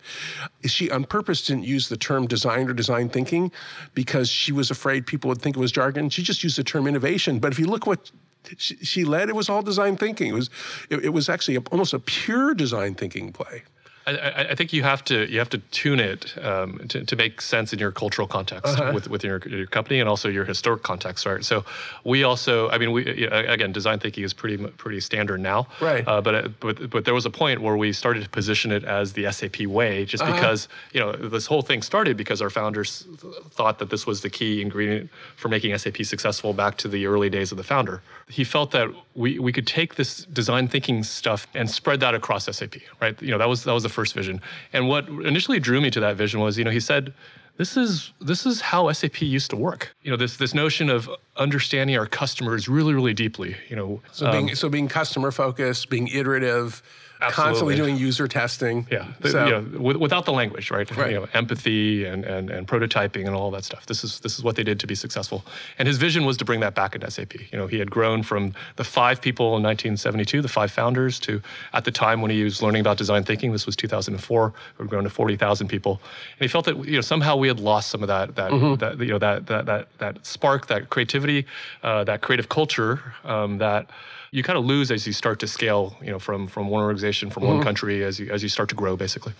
is 0.62 0.70
she 0.70 0.90
on 0.90 1.04
purpose 1.04 1.46
didn't 1.46 1.64
use 1.64 1.88
the 1.88 1.96
term 1.96 2.26
design 2.26 2.68
or 2.68 2.72
design 2.72 3.08
thinking 3.08 3.50
because 3.94 4.28
she 4.28 4.52
was 4.52 4.70
afraid 4.70 5.06
people 5.06 5.28
would 5.28 5.42
think 5.42 5.56
it 5.56 5.60
was 5.60 5.72
jargon. 5.72 6.08
She 6.10 6.22
just 6.22 6.42
used 6.42 6.58
the 6.58 6.64
term 6.64 6.86
innovation. 6.86 7.38
But 7.38 7.52
if 7.52 7.58
you 7.58 7.66
look 7.66 7.86
what 7.86 8.10
she, 8.56 8.76
she 8.76 9.04
led, 9.04 9.28
it 9.28 9.34
was 9.34 9.48
all 9.48 9.62
design 9.62 9.96
thinking. 9.96 10.28
It 10.28 10.34
was, 10.34 10.50
it, 10.88 11.04
it 11.04 11.10
was 11.10 11.28
actually 11.28 11.56
a, 11.56 11.60
almost 11.70 11.92
a 11.92 11.98
pure 11.98 12.54
design 12.54 12.94
thinking 12.94 13.32
play. 13.32 13.62
I, 14.06 14.46
I, 14.50 14.54
think 14.54 14.72
you 14.72 14.82
have 14.82 15.04
to 15.04 15.30
you 15.30 15.38
have 15.38 15.50
to 15.50 15.58
tune 15.58 16.00
it 16.00 16.36
um, 16.42 16.78
to, 16.88 17.04
to 17.04 17.16
make 17.16 17.40
sense 17.40 17.72
in 17.72 17.78
your 17.78 17.92
cultural 17.92 18.26
context 18.26 18.78
uh-huh. 18.78 18.92
with 18.94 19.08
with 19.08 19.22
your, 19.22 19.38
your 19.46 19.66
company 19.66 20.00
and 20.00 20.08
also 20.08 20.28
your 20.28 20.44
historic 20.44 20.82
context, 20.82 21.26
right? 21.26 21.44
So 21.44 21.64
we 22.04 22.24
also, 22.24 22.70
I 22.70 22.78
mean, 22.78 22.92
we 22.92 23.26
again, 23.26 23.72
design 23.72 23.98
thinking 23.98 24.24
is 24.24 24.32
pretty 24.32 24.56
pretty 24.56 25.00
standard 25.00 25.40
now, 25.40 25.66
right? 25.80 26.06
Uh, 26.06 26.20
but 26.20 26.34
uh, 26.34 26.48
but 26.60 26.90
but 26.90 27.04
there 27.04 27.14
was 27.14 27.26
a 27.26 27.30
point 27.30 27.60
where 27.60 27.76
we 27.76 27.92
started 27.92 28.22
to 28.22 28.28
position 28.30 28.72
it 28.72 28.84
as 28.84 29.12
the 29.12 29.30
SAP 29.30 29.66
way, 29.66 30.04
just 30.04 30.22
uh-huh. 30.22 30.32
because 30.32 30.68
you 30.92 31.00
know 31.00 31.12
this 31.12 31.46
whole 31.46 31.62
thing 31.62 31.82
started 31.82 32.16
because 32.16 32.40
our 32.40 32.50
founders 32.50 33.06
thought 33.50 33.78
that 33.78 33.90
this 33.90 34.06
was 34.06 34.22
the 34.22 34.30
key 34.30 34.62
ingredient 34.62 35.10
for 35.36 35.48
making 35.48 35.76
SAP 35.76 36.04
successful 36.04 36.52
back 36.54 36.78
to 36.78 36.88
the 36.88 37.06
early 37.06 37.28
days 37.28 37.52
of 37.52 37.58
the 37.58 37.64
founder. 37.64 38.02
He 38.28 38.44
felt 38.44 38.70
that 38.70 38.88
we 39.14 39.38
we 39.38 39.52
could 39.52 39.66
take 39.66 39.96
this 39.96 40.24
design 40.24 40.68
thinking 40.68 41.02
stuff 41.02 41.46
and 41.54 41.70
spread 41.70 42.00
that 42.00 42.14
across 42.14 42.46
SAP, 42.46 42.76
right? 43.00 43.20
You 43.20 43.32
know, 43.32 43.38
that 43.38 43.48
was 43.48 43.64
that 43.64 43.74
was 43.74 43.82
the 43.82 43.89
first 43.90 44.14
vision. 44.14 44.40
And 44.72 44.88
what 44.88 45.08
initially 45.08 45.60
drew 45.60 45.80
me 45.80 45.90
to 45.90 46.00
that 46.00 46.16
vision 46.16 46.40
was, 46.40 46.58
you 46.58 46.64
know, 46.64 46.70
he 46.70 46.80
said, 46.80 47.12
this 47.56 47.76
is 47.76 48.12
this 48.22 48.46
is 48.46 48.62
how 48.62 48.90
SAP 48.90 49.20
used 49.20 49.50
to 49.50 49.56
work. 49.56 49.94
You 50.02 50.10
know, 50.10 50.16
this 50.16 50.38
this 50.38 50.54
notion 50.54 50.88
of 50.88 51.10
understanding 51.36 51.94
our 51.98 52.06
customers 52.06 52.68
really, 52.68 52.94
really 52.94 53.12
deeply. 53.12 53.54
You 53.68 53.76
know, 53.76 54.00
so 54.12 54.26
um, 54.26 54.32
being 54.32 54.54
so 54.54 54.70
being 54.70 54.88
customer 54.88 55.30
focused, 55.30 55.90
being 55.90 56.08
iterative, 56.08 56.82
Absolutely. 57.22 57.50
constantly 57.50 57.76
doing 57.76 57.96
user 57.96 58.26
testing. 58.26 58.86
Yeah, 58.90 59.12
so, 59.24 59.44
you 59.44 59.52
know, 59.52 59.98
without 59.98 60.24
the 60.24 60.32
language, 60.32 60.70
right? 60.70 60.90
right? 60.96 61.10
You 61.10 61.20
know, 61.20 61.28
empathy 61.34 62.04
and, 62.04 62.24
and, 62.24 62.50
and 62.50 62.66
prototyping 62.66 63.26
and 63.26 63.34
all 63.34 63.50
that 63.50 63.64
stuff. 63.64 63.86
This 63.86 64.02
is 64.04 64.20
this 64.20 64.38
is 64.38 64.44
what 64.44 64.56
they 64.56 64.64
did 64.64 64.80
to 64.80 64.86
be 64.86 64.94
successful. 64.94 65.44
And 65.78 65.86
his 65.86 65.98
vision 65.98 66.24
was 66.24 66.36
to 66.38 66.44
bring 66.44 66.60
that 66.60 66.74
back 66.74 66.94
into 66.94 67.10
SAP. 67.10 67.34
You 67.34 67.58
know, 67.58 67.66
he 67.66 67.78
had 67.78 67.90
grown 67.90 68.22
from 68.22 68.54
the 68.76 68.84
five 68.84 69.20
people 69.20 69.56
in 69.56 69.62
1972, 69.62 70.42
the 70.42 70.48
five 70.48 70.70
founders, 70.70 71.18
to 71.20 71.42
at 71.72 71.84
the 71.84 71.90
time 71.90 72.22
when 72.22 72.30
he 72.30 72.42
was 72.42 72.62
learning 72.62 72.80
about 72.80 72.96
design 72.96 73.24
thinking, 73.24 73.52
this 73.52 73.66
was 73.66 73.76
2004, 73.76 74.52
we 74.78 74.82
had 74.82 74.90
grown 74.90 75.04
to 75.04 75.10
40,000 75.10 75.68
people. 75.68 76.00
And 76.38 76.42
he 76.42 76.48
felt 76.48 76.64
that 76.64 76.84
you 76.84 76.94
know 76.94 77.00
somehow 77.00 77.36
we 77.36 77.48
had 77.48 77.60
lost 77.60 77.90
some 77.90 78.02
of 78.02 78.08
that 78.08 78.34
that, 78.36 78.50
mm-hmm. 78.50 78.74
that 78.76 78.98
you 78.98 79.12
know 79.12 79.18
that 79.18 79.46
that 79.46 79.66
that 79.66 79.88
that 79.98 80.26
spark, 80.26 80.68
that 80.68 80.90
creativity, 80.90 81.46
uh, 81.82 82.04
that 82.04 82.22
creative 82.22 82.48
culture 82.48 83.02
um, 83.24 83.58
that 83.58 83.90
you 84.32 84.42
kind 84.42 84.58
of 84.58 84.64
lose 84.64 84.90
as 84.90 85.06
you 85.06 85.12
start 85.12 85.40
to 85.40 85.48
scale, 85.48 85.96
you 86.02 86.10
know, 86.10 86.18
from 86.18 86.46
from 86.46 86.68
one 86.68 86.82
organization, 86.82 87.30
from 87.30 87.42
mm-hmm. 87.42 87.54
one 87.54 87.62
country, 87.62 88.04
as 88.04 88.20
you 88.20 88.30
as 88.30 88.42
you 88.42 88.48
start 88.48 88.68
to 88.68 88.74
grow, 88.74 88.96
basically. 88.96 89.32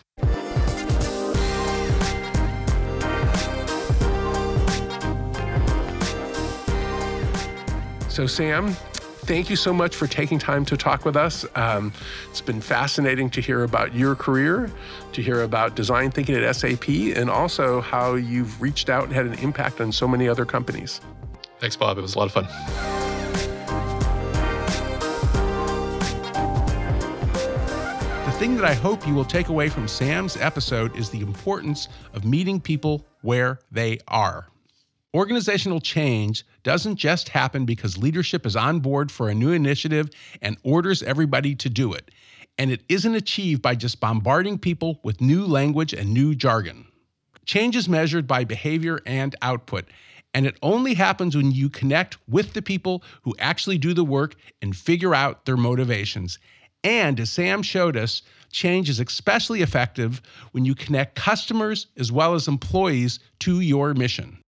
So, 8.08 8.26
Sam, 8.26 8.72
thank 9.30 9.48
you 9.48 9.56
so 9.56 9.72
much 9.72 9.94
for 9.94 10.08
taking 10.08 10.38
time 10.38 10.64
to 10.66 10.76
talk 10.76 11.04
with 11.04 11.16
us. 11.16 11.46
Um, 11.54 11.92
it's 12.28 12.40
been 12.40 12.60
fascinating 12.60 13.30
to 13.30 13.40
hear 13.40 13.62
about 13.62 13.94
your 13.94 14.16
career, 14.16 14.70
to 15.12 15.22
hear 15.22 15.42
about 15.42 15.76
design 15.76 16.10
thinking 16.10 16.34
at 16.34 16.56
SAP, 16.56 16.88
and 16.88 17.30
also 17.30 17.80
how 17.80 18.16
you've 18.16 18.60
reached 18.60 18.90
out 18.90 19.04
and 19.04 19.12
had 19.12 19.26
an 19.26 19.34
impact 19.34 19.80
on 19.80 19.92
so 19.92 20.08
many 20.08 20.28
other 20.28 20.44
companies. 20.44 21.00
Thanks, 21.60 21.76
Bob. 21.76 21.96
It 21.98 22.02
was 22.02 22.16
a 22.16 22.18
lot 22.18 22.26
of 22.26 22.32
fun. 22.32 22.99
Thing 28.40 28.56
that 28.56 28.64
I 28.64 28.72
hope 28.72 29.06
you 29.06 29.12
will 29.12 29.26
take 29.26 29.48
away 29.48 29.68
from 29.68 29.86
Sam's 29.86 30.38
episode 30.38 30.96
is 30.96 31.10
the 31.10 31.20
importance 31.20 31.88
of 32.14 32.24
meeting 32.24 32.58
people 32.58 33.06
where 33.20 33.58
they 33.70 33.98
are. 34.08 34.46
Organizational 35.12 35.78
change 35.78 36.46
doesn't 36.62 36.96
just 36.96 37.28
happen 37.28 37.66
because 37.66 37.98
leadership 37.98 38.46
is 38.46 38.56
on 38.56 38.80
board 38.80 39.12
for 39.12 39.28
a 39.28 39.34
new 39.34 39.52
initiative 39.52 40.08
and 40.40 40.56
orders 40.62 41.02
everybody 41.02 41.54
to 41.56 41.68
do 41.68 41.92
it. 41.92 42.10
And 42.56 42.70
it 42.70 42.82
isn't 42.88 43.14
achieved 43.14 43.60
by 43.60 43.74
just 43.74 44.00
bombarding 44.00 44.58
people 44.58 45.00
with 45.04 45.20
new 45.20 45.44
language 45.44 45.92
and 45.92 46.14
new 46.14 46.34
jargon. 46.34 46.86
Change 47.44 47.76
is 47.76 47.90
measured 47.90 48.26
by 48.26 48.44
behavior 48.44 49.00
and 49.04 49.36
output, 49.42 49.84
and 50.32 50.46
it 50.46 50.56
only 50.62 50.94
happens 50.94 51.36
when 51.36 51.52
you 51.52 51.68
connect 51.68 52.16
with 52.26 52.54
the 52.54 52.62
people 52.62 53.02
who 53.20 53.34
actually 53.38 53.76
do 53.76 53.92
the 53.92 54.02
work 54.02 54.34
and 54.62 54.74
figure 54.74 55.14
out 55.14 55.44
their 55.44 55.58
motivations. 55.58 56.38
And 56.84 57.20
as 57.20 57.30
Sam 57.30 57.62
showed 57.62 57.96
us, 57.96 58.22
change 58.50 58.88
is 58.88 59.00
especially 59.00 59.62
effective 59.62 60.22
when 60.52 60.64
you 60.64 60.74
connect 60.74 61.14
customers 61.14 61.86
as 61.98 62.10
well 62.10 62.34
as 62.34 62.48
employees 62.48 63.20
to 63.40 63.60
your 63.60 63.92
mission. 63.94 64.38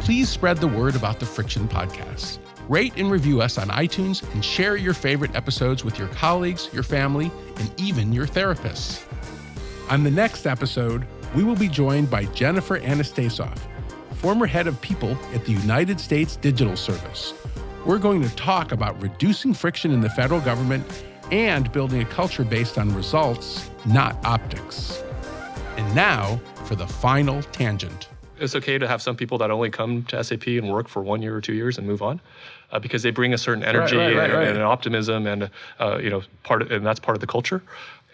Please 0.00 0.28
spread 0.28 0.58
the 0.58 0.68
word 0.68 0.94
about 0.94 1.18
the 1.18 1.26
Friction 1.26 1.66
Podcast. 1.66 2.38
Rate 2.68 2.92
and 2.96 3.10
review 3.10 3.40
us 3.40 3.58
on 3.58 3.68
iTunes 3.68 4.22
and 4.34 4.44
share 4.44 4.76
your 4.76 4.94
favorite 4.94 5.34
episodes 5.34 5.84
with 5.84 5.98
your 5.98 6.08
colleagues, 6.08 6.68
your 6.72 6.82
family, 6.82 7.30
and 7.56 7.80
even 7.80 8.12
your 8.12 8.26
therapists. 8.26 9.02
On 9.90 10.04
the 10.04 10.10
next 10.10 10.46
episode, 10.46 11.06
we 11.34 11.42
will 11.42 11.56
be 11.56 11.68
joined 11.68 12.10
by 12.10 12.24
Jennifer 12.26 12.78
Anastasoff, 12.80 13.58
former 14.16 14.46
head 14.46 14.66
of 14.66 14.80
people 14.80 15.16
at 15.32 15.44
the 15.44 15.52
United 15.52 15.98
States 16.00 16.36
Digital 16.36 16.76
Service 16.76 17.34
we're 17.86 17.98
going 17.98 18.20
to 18.20 18.28
talk 18.34 18.72
about 18.72 19.00
reducing 19.00 19.54
friction 19.54 19.92
in 19.92 20.00
the 20.00 20.10
federal 20.10 20.40
government 20.40 20.84
and 21.30 21.70
building 21.70 22.02
a 22.02 22.04
culture 22.04 22.42
based 22.42 22.78
on 22.78 22.92
results, 22.92 23.70
not 23.86 24.16
optics. 24.24 25.04
And 25.76 25.94
now 25.94 26.40
for 26.64 26.74
the 26.74 26.86
final 26.86 27.42
tangent. 27.42 28.08
It's 28.40 28.56
okay 28.56 28.76
to 28.76 28.88
have 28.88 29.00
some 29.00 29.14
people 29.14 29.38
that 29.38 29.52
only 29.52 29.70
come 29.70 30.02
to 30.04 30.22
SAP 30.22 30.48
and 30.48 30.72
work 30.72 30.88
for 30.88 31.00
one 31.00 31.22
year 31.22 31.36
or 31.36 31.40
two 31.40 31.54
years 31.54 31.78
and 31.78 31.86
move 31.86 32.02
on. 32.02 32.20
Uh, 32.72 32.80
because 32.80 33.04
they 33.04 33.12
bring 33.12 33.32
a 33.32 33.38
certain 33.38 33.62
energy 33.62 33.96
right, 33.96 34.16
right, 34.16 34.16
right, 34.16 34.30
and, 34.30 34.48
and, 34.48 34.56
an 34.56 34.64
optimism, 34.64 35.28
and 35.28 35.48
uh, 35.78 35.98
you 36.02 36.10
know, 36.10 36.20
part 36.42 36.62
of, 36.62 36.72
and 36.72 36.84
that's 36.84 36.98
part 36.98 37.16
of 37.16 37.20
the 37.20 37.26
culture 37.26 37.62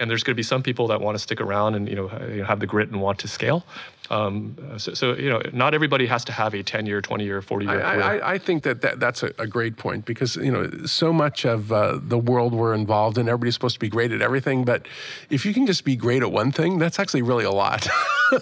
and 0.02 0.10
there's 0.10 0.24
going 0.24 0.32
to 0.32 0.36
be 0.36 0.42
some 0.42 0.62
people 0.62 0.88
that 0.88 1.00
want 1.00 1.14
to 1.14 1.18
stick 1.18 1.40
around 1.40 1.74
and 1.74 1.88
you 1.88 1.94
know 1.94 2.08
have 2.44 2.60
the 2.60 2.66
grit 2.66 2.88
and 2.88 3.00
want 3.00 3.18
to 3.20 3.28
scale. 3.28 3.64
Um, 4.12 4.56
so, 4.76 4.92
so, 4.92 5.14
you 5.14 5.30
know, 5.30 5.40
not 5.54 5.72
everybody 5.72 6.04
has 6.04 6.22
to 6.26 6.32
have 6.32 6.52
a 6.52 6.62
10 6.62 6.84
year, 6.84 7.00
20 7.00 7.24
year, 7.24 7.40
40 7.40 7.64
year 7.64 7.82
I, 7.82 7.94
career. 7.94 8.02
I, 8.02 8.32
I, 8.32 8.38
think 8.38 8.62
that, 8.64 8.82
that 8.82 9.00
that's 9.00 9.22
a, 9.22 9.32
a, 9.38 9.46
great 9.46 9.78
point 9.78 10.04
because 10.04 10.36
you 10.36 10.52
know 10.52 10.70
so 10.84 11.14
much 11.14 11.46
of 11.46 11.72
uh, 11.72 11.98
the 11.98 12.18
world 12.18 12.52
we're 12.52 12.74
involved 12.74 13.16
in, 13.16 13.26
everybody's 13.26 13.54
supposed 13.54 13.76
to 13.76 13.80
be 13.80 13.88
great 13.88 14.12
at 14.12 14.20
everything, 14.20 14.66
but 14.66 14.86
if 15.30 15.46
you 15.46 15.54
can 15.54 15.66
just 15.66 15.86
be 15.86 15.96
great 15.96 16.22
at 16.22 16.30
one 16.30 16.52
thing, 16.52 16.78
that's 16.78 16.98
actually 16.98 17.22
really 17.22 17.44
a 17.44 17.50
lot. 17.50 17.88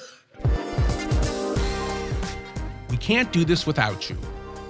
we 2.90 2.96
can't 2.96 3.32
do 3.32 3.44
this 3.44 3.64
without 3.64 4.10
you. 4.10 4.18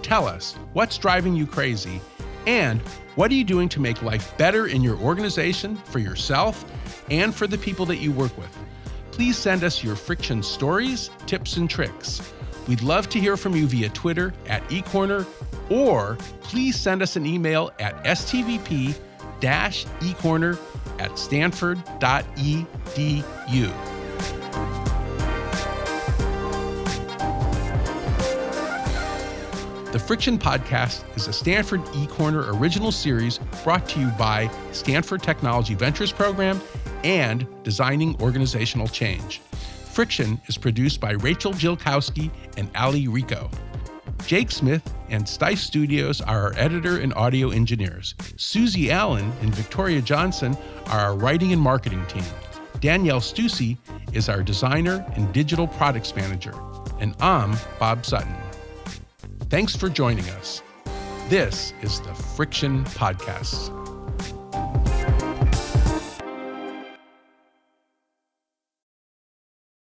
Tell 0.02 0.26
us 0.26 0.52
what's 0.74 0.98
driving 0.98 1.34
you 1.34 1.46
crazy 1.46 1.98
and 2.46 2.82
what 3.14 3.30
are 3.30 3.34
you 3.34 3.44
doing 3.44 3.70
to 3.70 3.80
make 3.80 4.02
life 4.02 4.36
better 4.36 4.66
in 4.66 4.82
your 4.82 4.98
organization, 4.98 5.76
for 5.76 5.98
yourself, 5.98 6.62
and 7.10 7.34
for 7.34 7.46
the 7.46 7.56
people 7.56 7.86
that 7.86 7.96
you 7.96 8.12
work 8.12 8.36
with? 8.36 8.54
Please 9.12 9.36
send 9.36 9.64
us 9.64 9.82
your 9.82 9.96
friction 9.96 10.42
stories, 10.42 11.10
tips, 11.26 11.56
and 11.56 11.68
tricks. 11.68 12.32
We'd 12.68 12.82
love 12.82 13.08
to 13.10 13.20
hear 13.20 13.36
from 13.36 13.56
you 13.56 13.66
via 13.66 13.88
Twitter 13.88 14.32
at 14.46 14.62
eCorner, 14.68 15.26
or 15.70 16.16
please 16.42 16.78
send 16.78 17.02
us 17.02 17.16
an 17.16 17.26
email 17.26 17.70
at 17.78 18.02
stvp 18.04 18.94
ecorner 19.40 20.58
at 20.98 21.18
stanford.edu. 21.18 23.72
The 29.92 29.98
Friction 29.98 30.38
Podcast 30.38 31.04
is 31.16 31.26
a 31.26 31.32
Stanford 31.32 31.80
eCorner 31.86 32.56
original 32.60 32.92
series 32.92 33.38
brought 33.64 33.88
to 33.88 34.00
you 34.00 34.06
by 34.10 34.48
Stanford 34.70 35.20
Technology 35.20 35.74
Ventures 35.74 36.12
Program 36.12 36.60
and 37.04 37.46
Designing 37.62 38.20
Organizational 38.20 38.88
Change. 38.88 39.40
Friction 39.90 40.40
is 40.46 40.56
produced 40.56 41.00
by 41.00 41.12
Rachel 41.12 41.52
Jilkowski 41.52 42.30
and 42.56 42.70
Ali 42.76 43.08
Rico. 43.08 43.50
Jake 44.26 44.50
Smith 44.50 44.82
and 45.08 45.24
Stice 45.24 45.58
Studios 45.58 46.20
are 46.20 46.44
our 46.44 46.52
editor 46.56 46.98
and 46.98 47.12
audio 47.14 47.50
engineers. 47.50 48.14
Susie 48.36 48.90
Allen 48.90 49.32
and 49.40 49.54
Victoria 49.54 50.00
Johnson 50.00 50.56
are 50.86 51.00
our 51.00 51.16
writing 51.16 51.52
and 51.52 51.60
marketing 51.60 52.04
team. 52.06 52.24
Danielle 52.80 53.20
Stussy 53.20 53.76
is 54.12 54.28
our 54.28 54.42
designer 54.42 55.04
and 55.14 55.32
digital 55.32 55.66
products 55.66 56.14
manager. 56.14 56.54
And 57.00 57.14
I'm 57.20 57.56
Bob 57.78 58.06
Sutton. 58.06 58.34
Thanks 59.48 59.74
for 59.74 59.88
joining 59.88 60.28
us. 60.30 60.62
This 61.28 61.72
is 61.82 62.00
the 62.00 62.14
Friction 62.14 62.84
Podcast. 62.84 63.79